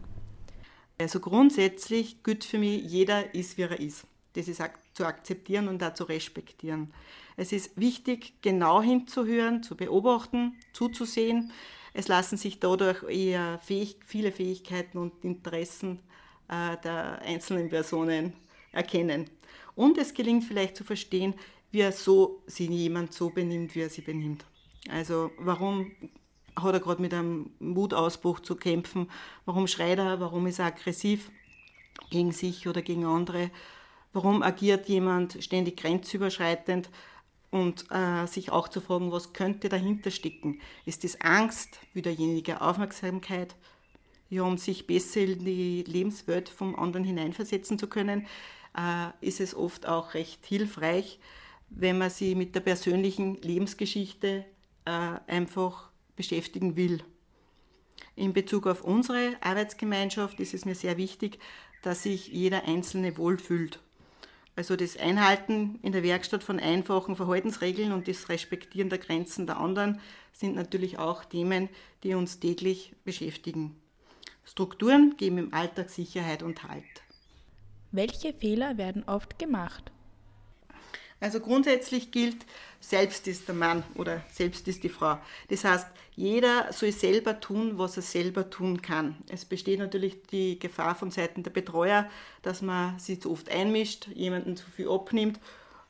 Also 0.98 1.20
grundsätzlich 1.20 2.24
gilt 2.24 2.46
für 2.46 2.60
mich, 2.60 2.84
jeder 2.84 3.34
ist, 3.34 3.58
wie 3.58 3.64
er 3.64 3.80
ist. 3.80 4.06
Das 4.34 4.48
ist 4.48 4.62
zu 4.94 5.06
akzeptieren 5.06 5.68
und 5.68 5.84
auch 5.84 5.94
zu 5.94 6.06
respektieren. 6.06 6.94
Es 7.36 7.52
ist 7.52 7.78
wichtig, 7.80 8.34
genau 8.42 8.82
hinzuhören, 8.82 9.64
zu 9.64 9.76
beobachten, 9.76 10.56
zuzusehen, 10.72 11.52
es 11.94 12.08
lassen 12.08 12.38
sich 12.38 12.60
dadurch 12.60 13.04
eher 13.04 13.60
fähig, 13.60 13.98
viele 14.06 14.32
Fähigkeiten 14.32 14.98
und 14.98 15.24
Interessen 15.24 16.00
äh, 16.50 16.76
der 16.84 17.22
einzelnen 17.22 17.70
Personen 17.70 18.34
erkennen. 18.72 19.30
Und 19.76 19.98
es 20.00 20.14
gelingt 20.14 20.44
vielleicht 20.44 20.76
zu 20.76 20.84
verstehen, 20.84 21.36
wie 21.74 21.82
er 21.82 21.92
so 21.92 22.44
sich 22.46 22.70
jemand 22.70 23.14
so 23.14 23.32
benimmt, 23.32 23.74
wie 23.74 23.82
er 23.82 23.90
sie 23.90 24.02
benimmt. 24.02 24.46
Also 24.90 25.32
warum 25.40 25.92
hat 26.56 26.74
er 26.74 26.80
gerade 26.80 27.02
mit 27.02 27.16
einem 27.16 27.50
Wutausbruch 27.60 28.42
zu 28.42 28.56
kämpfen? 28.56 29.10
Warum 29.46 29.66
schreit 29.66 29.98
er? 29.98 30.20
Warum 30.20 30.46
ist 30.46 30.60
er 30.60 30.68
aggressiv 30.68 31.32
gegen 32.12 32.32
sich 32.32 32.68
oder 32.68 32.84
gegen 32.84 33.06
andere? 33.06 33.50
Warum 34.14 34.44
agiert 34.44 34.88
jemand 34.88 35.44
ständig 35.44 35.78
grenzüberschreitend? 35.78 36.90
Und 37.50 37.86
äh, 37.92 38.26
sich 38.28 38.52
auch 38.52 38.68
zu 38.68 38.82
fragen, 38.82 39.12
was 39.12 39.34
könnte 39.34 39.70
dahinter 39.70 40.10
stecken? 40.10 40.60
Ist 40.86 41.04
das 41.04 41.22
Angst, 41.22 41.80
wie 41.94 42.02
derjenige 42.02 42.62
Aufmerksamkeit, 42.62 43.56
ja, 44.30 44.42
um 44.42 44.58
sich 44.58 44.88
besser 44.88 45.22
in 45.22 45.46
die 45.46 45.84
Lebenswelt 45.84 46.50
vom 46.50 46.76
anderen 46.76 47.06
hineinversetzen 47.06 47.78
zu 47.78 47.88
können, 47.88 48.28
äh, 48.76 49.10
ist 49.22 49.40
es 49.40 49.54
oft 49.54 49.88
auch 49.88 50.16
recht 50.16 50.44
hilfreich, 50.48 51.20
wenn 51.76 51.98
man 51.98 52.10
sich 52.10 52.36
mit 52.36 52.56
der 52.56 52.62
persönlichen 52.62 53.42
Lebensgeschichte 53.42 54.46
äh, 54.86 54.90
einfach 55.28 55.90
beschäftigen 56.16 56.76
will. 56.76 57.04
In 58.16 58.34
Bezug 58.34 58.68
auf 58.68 58.84
unsere 58.84 59.36
Arbeitsgemeinschaft 59.42 60.40
ist 60.40 60.54
es 60.54 60.66
mir 60.66 60.76
sehr 60.76 60.98
wichtig, 60.98 61.40
dass 61.82 62.04
sich 62.04 62.28
jeder 62.28 62.66
Einzelne 62.66 63.18
wohlfühlt. 63.18 63.80
Also 64.56 64.76
das 64.76 64.98
Einhalten 64.98 65.80
in 65.82 65.94
der 65.94 66.04
Werkstatt 66.04 66.44
von 66.44 66.60
einfachen 66.60 67.16
Verhaltensregeln 67.16 67.92
und 67.92 68.08
das 68.08 68.30
Respektieren 68.30 68.90
der 68.90 69.00
Grenzen 69.00 69.48
der 69.48 69.58
anderen 69.58 70.00
sind 70.32 70.56
natürlich 70.56 71.00
auch 71.00 71.26
Themen, 71.26 71.70
die 72.04 72.14
uns 72.14 72.40
täglich 72.40 72.94
beschäftigen. 73.04 73.76
Strukturen 74.46 75.16
geben 75.18 75.38
im 75.38 75.54
Alltag 75.54 75.90
Sicherheit 75.90 76.44
und 76.44 76.64
Halt. 76.64 76.84
Welche 77.92 78.34
Fehler 78.34 78.78
werden 78.78 79.04
oft 79.06 79.40
gemacht? 79.40 79.93
Also 81.24 81.40
grundsätzlich 81.40 82.12
gilt, 82.12 82.46
selbst 82.82 83.30
ist 83.30 83.48
der 83.48 83.56
Mann 83.56 83.86
oder 83.96 84.22
selbst 84.30 84.68
ist 84.68 84.84
die 84.84 84.90
Frau. 84.90 85.20
Das 85.48 85.64
heißt, 85.64 85.88
jeder 86.18 86.74
soll 86.74 86.92
selber 86.92 87.40
tun, 87.40 87.78
was 87.78 87.96
er 87.96 88.04
selber 88.04 88.50
tun 88.50 88.82
kann. 88.82 89.16
Es 89.30 89.46
besteht 89.46 89.80
natürlich 89.80 90.22
die 90.24 90.60
Gefahr 90.60 90.96
von 90.96 91.12
Seiten 91.12 91.42
der 91.42 91.52
Betreuer, 91.52 92.10
dass 92.42 92.62
man 92.62 93.00
sich 93.00 93.22
zu 93.22 93.32
oft 93.32 93.50
einmischt, 93.50 94.08
jemanden 94.08 94.58
zu 94.58 94.70
viel 94.70 94.90
abnimmt 94.90 95.40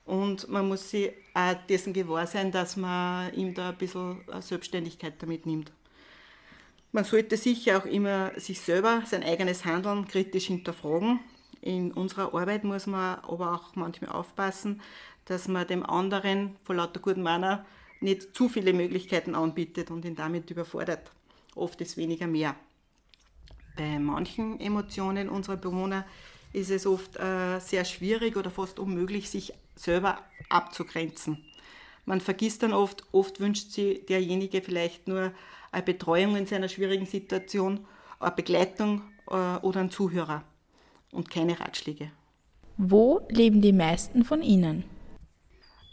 und 0.06 0.50
man 0.50 0.68
muss 0.68 0.92
sich 0.92 1.12
auch 1.34 1.56
dessen 1.68 1.94
gewahr 1.94 2.28
sein, 2.28 2.52
dass 2.52 2.78
man 2.78 3.34
ihm 3.34 3.56
da 3.56 3.70
ein 3.70 3.78
bisschen 3.80 4.22
Selbstständigkeit 4.40 5.16
damit 5.18 5.48
nimmt. 5.48 5.72
Man 6.92 7.06
sollte 7.06 7.38
sicher 7.38 7.80
auch 7.80 7.86
immer 7.86 8.40
sich 8.40 8.62
selber, 8.62 9.02
sein 9.08 9.24
eigenes 9.24 9.66
Handeln 9.66 10.08
kritisch 10.08 10.46
hinterfragen. 10.46 11.22
In 11.64 11.94
unserer 11.94 12.34
Arbeit 12.34 12.66
muss 12.66 12.88
man 12.88 13.20
aber 13.20 13.54
auch 13.54 13.74
manchmal 13.76 14.12
aufpassen, 14.12 14.82
dass 15.26 15.48
man 15.48 15.68
dem 15.68 15.86
anderen 15.86 16.56
vor 16.64 16.76
lauter 16.76 17.00
guten 17.00 17.22
Manner 17.22 17.66
nicht 18.02 18.36
zu 18.36 18.50
viele 18.50 18.74
Möglichkeiten 18.74 19.36
anbietet 19.36 19.90
und 19.90 20.06
ihn 20.06 20.16
damit 20.16 20.52
überfordert. 20.52 21.12
Oft 21.56 21.80
ist 21.82 21.98
weniger 21.98 22.28
mehr. 22.28 22.56
Bei 23.78 23.98
manchen 24.00 24.60
Emotionen 24.60 25.30
unserer 25.30 25.58
Bewohner 25.58 26.06
ist 26.52 26.70
es 26.70 26.86
oft 26.86 27.18
äh, 27.18 27.60
sehr 27.60 27.86
schwierig 27.86 28.38
oder 28.38 28.52
fast 28.52 28.78
unmöglich, 28.78 29.30
sich 29.30 29.54
selber 29.76 30.20
abzugrenzen. 30.50 31.44
Man 32.06 32.22
vergisst 32.22 32.64
dann 32.64 32.74
oft, 32.74 33.04
oft 33.12 33.40
wünscht 33.40 33.72
sich 33.72 34.06
derjenige 34.06 34.62
vielleicht 34.62 35.08
nur 35.08 35.32
eine 35.72 35.84
Betreuung 35.84 36.36
in 36.36 36.46
seiner 36.46 36.70
schwierigen 36.70 37.06
Situation, 37.06 37.86
eine 38.20 38.32
Begleitung 38.32 39.02
äh, 39.30 39.34
oder 39.34 39.80
einen 39.80 39.90
Zuhörer 39.90 40.44
und 41.12 41.30
keine 41.30 41.60
Ratschläge. 41.60 42.12
Wo 42.78 43.22
leben 43.30 43.62
die 43.62 43.74
meisten 43.74 44.24
von 44.24 44.42
Ihnen? 44.42 44.84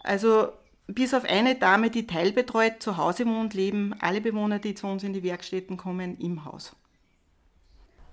Also 0.03 0.49
bis 0.87 1.15
auf 1.15 1.25
eine 1.25 1.55
Dame, 1.55 1.91
die 1.91 2.07
teilbetreut 2.07 2.83
zu 2.83 2.97
Hause 2.97 3.27
wohnt, 3.27 3.55
leben 3.55 3.95
alle 4.01 4.21
Bewohner, 4.21 4.59
die 4.59 4.75
zu 4.75 4.87
uns 4.87 5.05
in 5.05 5.13
die 5.13 5.23
Werkstätten 5.23 5.77
kommen, 5.77 6.19
im 6.19 6.45
Haus. 6.45 6.75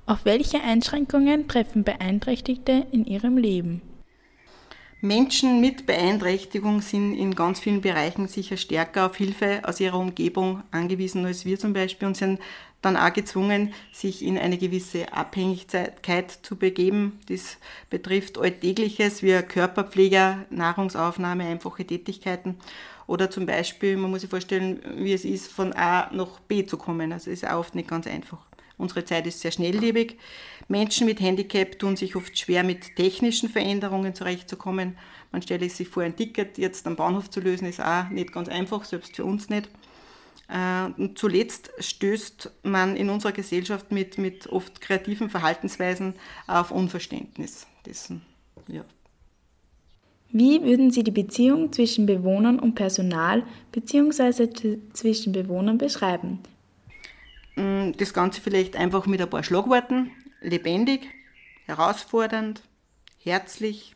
Auf 0.06 0.24
welche 0.24 0.62
Einschränkungen 0.62 1.48
treffen 1.48 1.84
Beeinträchtigte 1.84 2.88
in 2.92 3.06
ihrem 3.06 3.38
Leben? 3.38 3.82
Menschen 5.02 5.62
mit 5.62 5.86
Beeinträchtigung 5.86 6.82
sind 6.82 7.14
in 7.14 7.36
ganz 7.36 7.60
vielen 7.60 7.82
Bereichen 7.82 8.28
sicher 8.28 8.58
stärker 8.58 9.06
auf 9.06 9.16
Hilfe 9.16 9.62
aus 9.64 9.80
ihrer 9.80 10.00
Umgebung 10.00 10.64
angewiesen 10.72 11.24
als 11.24 11.46
wir 11.46 11.60
zum 11.60 11.74
Beispiel 11.74 12.08
und 12.08 12.18
sind 12.18 12.40
dann 12.82 12.98
auch 12.98 13.14
gezwungen, 13.14 13.74
sich 13.92 14.24
in 14.24 14.40
eine 14.40 14.58
gewisse 14.58 15.14
Abhängigkeit 15.14 16.32
zu 16.32 16.56
begeben. 16.56 17.20
Das 17.28 17.58
betrifft 17.92 18.40
Alltägliches 18.40 19.22
wie 19.22 19.40
Körperpfleger, 19.44 20.46
Nahrungsaufnahme, 20.50 21.46
einfache 21.46 21.86
Tätigkeiten 21.86 22.56
oder 23.06 23.30
zum 23.30 23.46
Beispiel, 23.46 23.98
man 23.98 24.10
muss 24.10 24.22
sich 24.22 24.30
vorstellen, 24.30 24.82
wie 24.98 25.14
es 25.14 25.26
ist, 25.26 25.52
von 25.52 25.74
A 25.74 26.10
nach 26.12 26.40
B 26.42 26.66
zu 26.66 26.78
kommen. 26.78 27.12
Also 27.14 27.30
ist 27.30 27.48
auch 27.48 27.60
oft 27.60 27.76
nicht 27.76 27.88
ganz 27.88 28.08
einfach. 28.08 28.47
Unsere 28.78 29.04
Zeit 29.06 29.26
ist 29.26 29.40
sehr 29.40 29.52
schnelllebig. 29.52 30.18
Menschen 30.68 31.08
mit 31.08 31.20
Handicap 31.20 31.80
tun 31.80 31.96
sich 31.96 32.16
oft 32.16 32.38
schwer, 32.38 32.64
mit 32.64 32.96
technischen 32.96 33.50
Veränderungen 33.50 34.14
zurechtzukommen. 34.14 34.98
Man 35.32 35.42
stelle 35.42 35.70
sich 35.70 35.88
vor, 35.88 36.04
ein 36.04 36.16
Ticket 36.16 36.58
jetzt 36.58 36.86
am 36.86 36.96
Bahnhof 36.96 37.30
zu 37.30 37.40
lösen, 37.40 37.68
ist 37.68 37.82
auch 37.82 38.10
nicht 38.10 38.32
ganz 38.32 38.50
einfach, 38.50 38.86
selbst 38.86 39.16
für 39.16 39.26
uns 39.26 39.50
nicht. 39.50 39.70
Äh, 40.48 40.92
und 40.98 41.18
zuletzt 41.18 41.72
stößt 41.80 42.52
man 42.64 42.96
in 42.96 43.10
unserer 43.10 43.32
Gesellschaft 43.32 43.92
mit, 43.92 44.18
mit 44.18 44.48
oft 44.48 44.80
kreativen 44.80 45.30
Verhaltensweisen 45.30 46.14
auf 46.46 46.72
Unverständnis 46.72 47.68
dessen. 47.86 48.22
Ja. 48.68 48.86
Wie 50.30 50.62
würden 50.64 50.92
Sie 50.92 51.04
die 51.04 51.12
Beziehung 51.12 51.72
zwischen 51.72 52.06
Bewohnern 52.06 52.60
und 52.60 52.76
Personal 52.76 53.44
bzw. 53.72 54.78
zwischen 54.94 55.32
Bewohnern 55.32 55.78
beschreiben? 55.78 56.40
Das 57.94 58.14
Ganze 58.14 58.42
vielleicht 58.42 58.76
einfach 58.76 59.06
mit 59.06 59.22
ein 59.22 59.30
paar 59.30 59.44
Schlagworten. 59.44 60.12
Lebendig, 60.42 61.08
herausfordernd, 61.66 62.62
herzlich, 63.20 63.96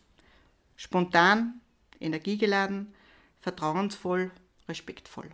spontan, 0.76 1.62
energiegeladen, 2.00 2.94
vertrauensvoll, 3.40 4.32
respektvoll. 4.68 5.30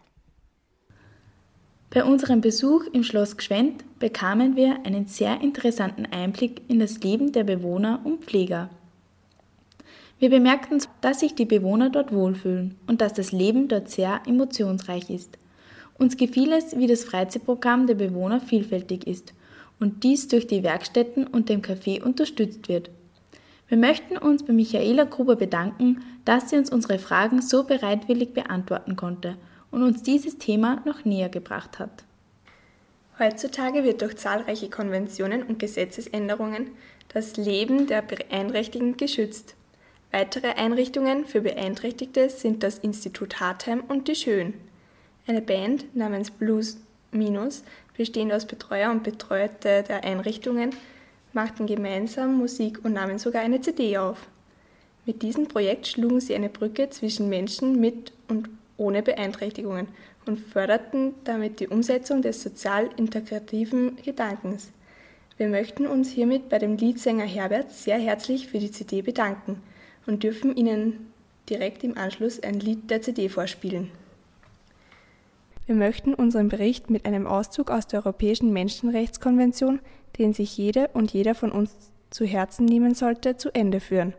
Bei 1.89 2.03
unserem 2.03 2.41
Besuch 2.41 2.86
im 2.91 3.03
Schloss 3.03 3.38
Gschwend 3.38 3.86
bekamen 3.97 4.58
wir 4.58 4.86
einen 4.86 5.08
sehr 5.08 5.41
interessanten 5.41 6.05
Einblick 6.05 6.62
in 6.68 6.80
das 6.80 6.99
Leben 6.99 7.32
der 7.32 7.45
Bewohner 7.45 8.01
und 8.03 8.26
Pfleger. 8.26 8.70
Wir 10.20 10.30
bemerkten, 10.30 10.82
dass 10.99 11.22
sich 11.22 11.36
die 11.36 11.45
Bewohner 11.45 11.89
dort 11.89 12.12
wohlfühlen 12.12 12.76
und 12.88 13.01
dass 13.01 13.14
das 13.14 13.32
Leben 13.32 13.68
dort 13.68 13.89
sehr 13.89 14.22
emotionsreich 14.26 15.10
ist. 15.10 15.38
Uns 15.97 16.17
gefiel 16.17 16.51
es, 16.53 16.77
wie 16.77 16.87
das 16.87 17.03
Freizeitprogramm 17.03 17.87
der 17.87 17.95
Bewohner 17.95 18.39
vielfältig 18.39 19.07
ist 19.07 19.33
und 19.79 20.03
dies 20.03 20.27
durch 20.27 20.47
die 20.47 20.63
Werkstätten 20.63 21.25
und 21.25 21.49
dem 21.49 21.61
Café 21.61 22.01
unterstützt 22.01 22.69
wird. 22.69 22.89
Wir 23.67 23.77
möchten 23.77 24.17
uns 24.17 24.43
bei 24.43 24.53
Michaela 24.53 25.03
Gruber 25.03 25.35
bedanken, 25.35 26.01
dass 26.23 26.49
sie 26.49 26.57
uns 26.57 26.71
unsere 26.71 26.99
Fragen 26.99 27.41
so 27.41 27.63
bereitwillig 27.63 28.33
beantworten 28.33 28.95
konnte 28.95 29.35
und 29.71 29.83
uns 29.83 30.03
dieses 30.03 30.37
Thema 30.37 30.81
noch 30.85 31.03
näher 31.03 31.29
gebracht 31.29 31.79
hat. 31.79 32.03
Heutzutage 33.19 33.83
wird 33.83 34.01
durch 34.01 34.15
zahlreiche 34.15 34.69
Konventionen 34.69 35.43
und 35.43 35.59
Gesetzesänderungen 35.59 36.67
das 37.09 37.35
Leben 37.35 37.87
der 37.87 38.03
Beeinträchtigten 38.03 38.95
geschützt. 38.95 39.55
Weitere 40.11 40.49
Einrichtungen 40.49 41.25
für 41.25 41.41
Beeinträchtigte 41.41 42.29
sind 42.29 42.63
das 42.63 42.77
Institut 42.77 43.39
Hartheim 43.39 43.83
und 43.87 44.07
die 44.07 44.15
Schön. 44.15 44.53
Eine 45.28 45.41
Band 45.41 45.93
namens 45.93 46.32
Blues 46.32 46.78
Minus, 47.11 47.63
bestehend 47.97 48.32
aus 48.32 48.45
Betreuer 48.45 48.91
und 48.91 49.03
Betreute 49.03 49.84
der 49.84 50.05
Einrichtungen, 50.05 50.69
machten 51.34 51.67
gemeinsam 51.67 52.38
Musik 52.38 52.86
und 52.86 52.93
nahmen 52.93 53.19
sogar 53.19 53.41
eine 53.41 53.59
CD 53.59 53.97
auf. 53.97 54.25
Mit 55.05 55.21
diesem 55.21 55.49
Projekt 55.49 55.86
schlugen 55.86 56.21
sie 56.21 56.34
eine 56.34 56.47
Brücke 56.47 56.89
zwischen 56.91 57.28
Menschen 57.28 57.78
mit 57.78 58.13
und 58.30 58.49
ohne 58.78 59.03
Beeinträchtigungen 59.03 59.89
und 60.25 60.39
förderten 60.39 61.13
damit 61.25 61.59
die 61.59 61.67
Umsetzung 61.67 62.21
des 62.21 62.41
sozial 62.41 62.89
integrativen 62.95 63.97
Gedankens. 63.97 64.71
Wir 65.36 65.49
möchten 65.49 65.88
uns 65.88 66.09
hiermit 66.09 66.47
bei 66.47 66.57
dem 66.57 66.78
Liedsänger 66.78 67.25
Herbert 67.25 67.71
sehr 67.71 67.99
herzlich 67.99 68.47
für 68.47 68.59
die 68.59 68.71
CD 68.71 69.01
bedanken 69.01 69.61
und 70.05 70.23
dürfen 70.23 70.55
Ihnen 70.55 71.11
direkt 71.49 71.84
im 71.84 71.97
Anschluss 71.97 72.41
ein 72.41 72.61
Lied 72.61 72.89
der 72.89 73.01
CD 73.01 73.28
vorspielen. 73.28 73.91
Wir 75.68 75.76
möchten 75.76 76.13
unseren 76.13 76.47
Bericht 76.47 76.89
mit 76.89 77.05
einem 77.05 77.28
Auszug 77.28 77.72
aus 77.72 77.86
der 77.88 77.99
Europäischen 77.99 78.53
Menschenrechtskonvention, 78.53 79.82
den 80.18 80.34
sich 80.34 80.57
jede 80.57 80.88
und 80.93 81.11
jeder 81.11 81.36
von 81.36 81.51
uns 81.51 81.91
zu 82.09 82.26
Herzen 82.26 82.65
nehmen 82.65 82.95
sollte, 82.95 83.36
zu 83.36 83.53
Ende 83.53 83.82
führen. 83.82 84.13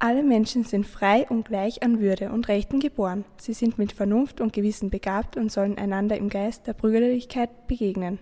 Alle 0.00 0.24
Menschen 0.24 0.64
sind 0.64 0.88
frei 0.88 1.26
und 1.28 1.46
gleich 1.46 1.84
an 1.84 2.00
Würde 2.00 2.32
und 2.32 2.48
Rechten 2.48 2.80
geboren. 2.80 3.24
Sie 3.36 3.52
sind 3.52 3.78
mit 3.78 3.92
Vernunft 3.92 4.40
und 4.40 4.52
Gewissen 4.52 4.90
begabt 4.90 5.36
und 5.36 5.52
sollen 5.52 5.78
einander 5.78 6.16
im 6.16 6.28
Geist 6.28 6.66
der 6.66 6.72
Brüderlichkeit 6.72 7.68
begegnen. 7.68 8.18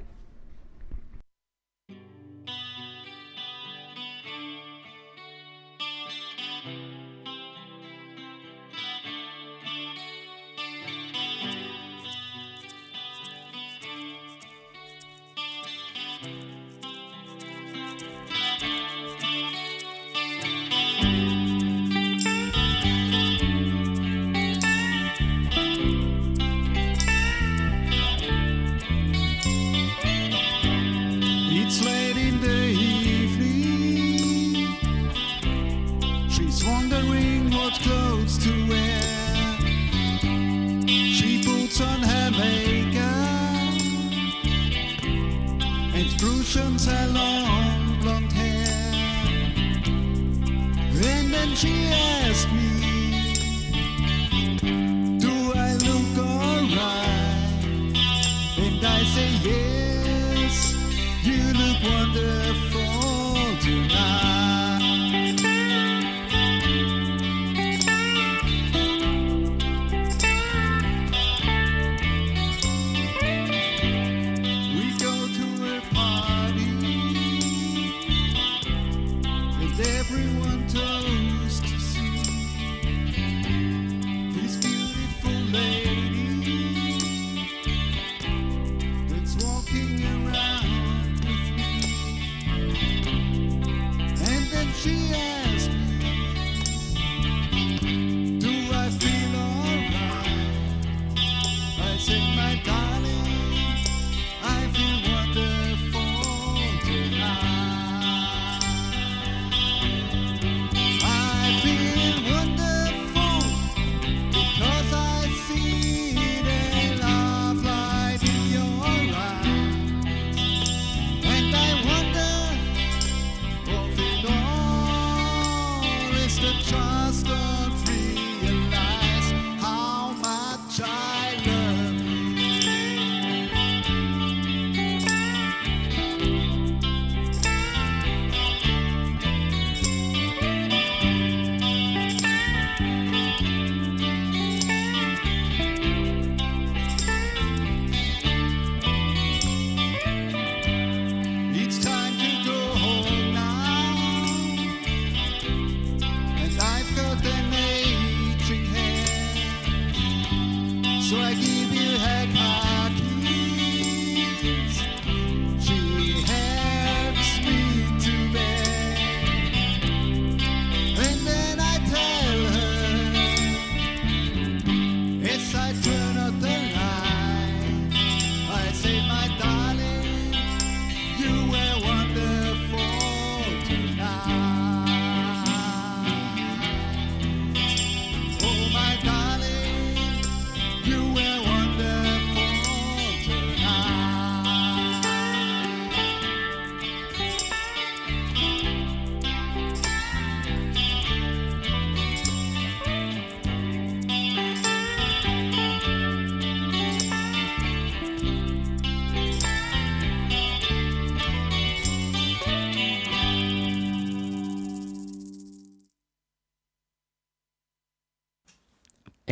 wonder 61.83 62.38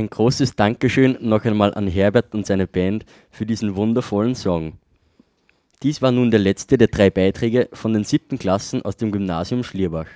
Ein 0.06 0.10
großes 0.10 0.54
Dankeschön 0.54 1.18
noch 1.20 1.44
einmal 1.44 1.74
an 1.74 1.88
Herbert 1.88 2.32
und 2.32 2.46
seine 2.46 2.68
Band 2.68 3.04
für 3.28 3.44
diesen 3.44 3.74
wundervollen 3.74 4.36
Song. 4.36 4.78
Dies 5.82 6.00
war 6.00 6.12
nun 6.12 6.30
der 6.30 6.38
letzte 6.38 6.78
der 6.78 6.86
drei 6.86 7.10
Beiträge 7.10 7.68
von 7.72 7.92
den 7.92 8.04
siebten 8.04 8.38
Klassen 8.38 8.82
aus 8.82 8.96
dem 8.96 9.10
Gymnasium 9.10 9.64
Schlierbach. 9.64 10.06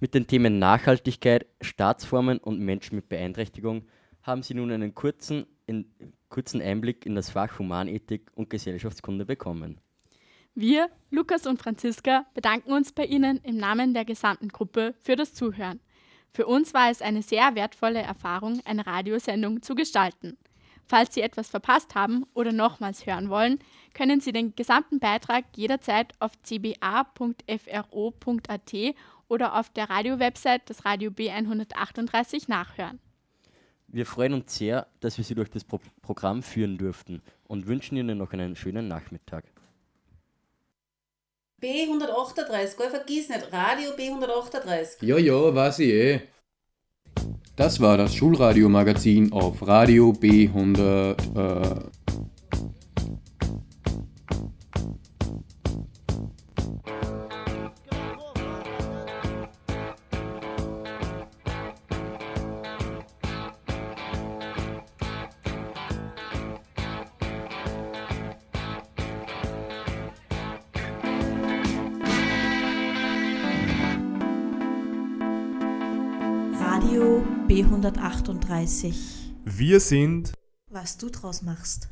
Mit 0.00 0.14
den 0.14 0.28
Themen 0.28 0.60
Nachhaltigkeit, 0.60 1.46
Staatsformen 1.60 2.38
und 2.38 2.60
Menschen 2.60 2.94
mit 2.94 3.08
Beeinträchtigung 3.08 3.86
haben 4.22 4.44
Sie 4.44 4.54
nun 4.54 4.70
einen 4.70 4.94
kurzen, 4.94 5.46
in, 5.66 5.86
kurzen 6.28 6.62
Einblick 6.62 7.04
in 7.04 7.16
das 7.16 7.30
Fach 7.30 7.58
Humanethik 7.58 8.30
und 8.36 8.50
Gesellschaftskunde 8.50 9.26
bekommen. 9.26 9.80
Wir, 10.54 10.90
Lukas 11.10 11.48
und 11.48 11.60
Franziska, 11.60 12.24
bedanken 12.34 12.70
uns 12.70 12.92
bei 12.92 13.06
Ihnen 13.06 13.40
im 13.42 13.56
Namen 13.56 13.94
der 13.94 14.04
gesamten 14.04 14.50
Gruppe 14.50 14.94
für 15.00 15.16
das 15.16 15.34
Zuhören. 15.34 15.80
Für 16.32 16.46
uns 16.46 16.72
war 16.72 16.90
es 16.90 17.02
eine 17.02 17.22
sehr 17.22 17.54
wertvolle 17.54 18.00
Erfahrung, 18.00 18.60
eine 18.64 18.86
Radiosendung 18.86 19.60
zu 19.62 19.74
gestalten. 19.74 20.38
Falls 20.86 21.14
Sie 21.14 21.20
etwas 21.20 21.48
verpasst 21.48 21.94
haben 21.94 22.24
oder 22.34 22.52
nochmals 22.52 23.06
hören 23.06 23.28
wollen, 23.28 23.58
können 23.94 24.20
Sie 24.20 24.32
den 24.32 24.54
gesamten 24.56 24.98
Beitrag 24.98 25.44
jederzeit 25.54 26.12
auf 26.20 26.32
cba.fro.at 26.42 27.52
oder 29.28 29.58
auf 29.58 29.70
der 29.70 29.90
Radio-Website 29.90 30.68
des 30.68 30.84
Radio 30.84 31.10
B138 31.10 32.44
nachhören. 32.48 32.98
Wir 33.88 34.06
freuen 34.06 34.34
uns 34.34 34.54
sehr, 34.56 34.86
dass 35.00 35.18
wir 35.18 35.24
Sie 35.24 35.34
durch 35.34 35.50
das 35.50 35.64
Pro 35.64 35.80
Programm 36.00 36.42
führen 36.42 36.78
durften 36.78 37.22
und 37.46 37.66
wünschen 37.66 37.96
Ihnen 37.96 38.16
noch 38.16 38.32
einen 38.32 38.56
schönen 38.56 38.88
Nachmittag. 38.88 39.44
B138, 41.62 42.76
gell, 42.76 42.90
vergiss 42.90 43.28
nicht, 43.28 43.52
Radio 43.52 43.90
B138. 43.92 45.04
Ja, 45.04 45.16
ja, 45.16 45.54
weiß 45.54 45.78
ich 45.78 45.88
eh. 45.88 46.20
Das 47.54 47.80
war 47.80 47.96
das 47.96 48.14
Schulradio-Magazin 48.14 49.32
auf 49.32 49.66
Radio 49.66 50.10
B100. 50.10 51.16
Äh 51.36 51.90
Radio 78.52 78.66
B138. 78.66 78.94
Wir 79.44 79.80
sind 79.80 80.32
Was 80.68 80.98
du 80.98 81.08
draus 81.08 81.42
machst. 81.42 81.88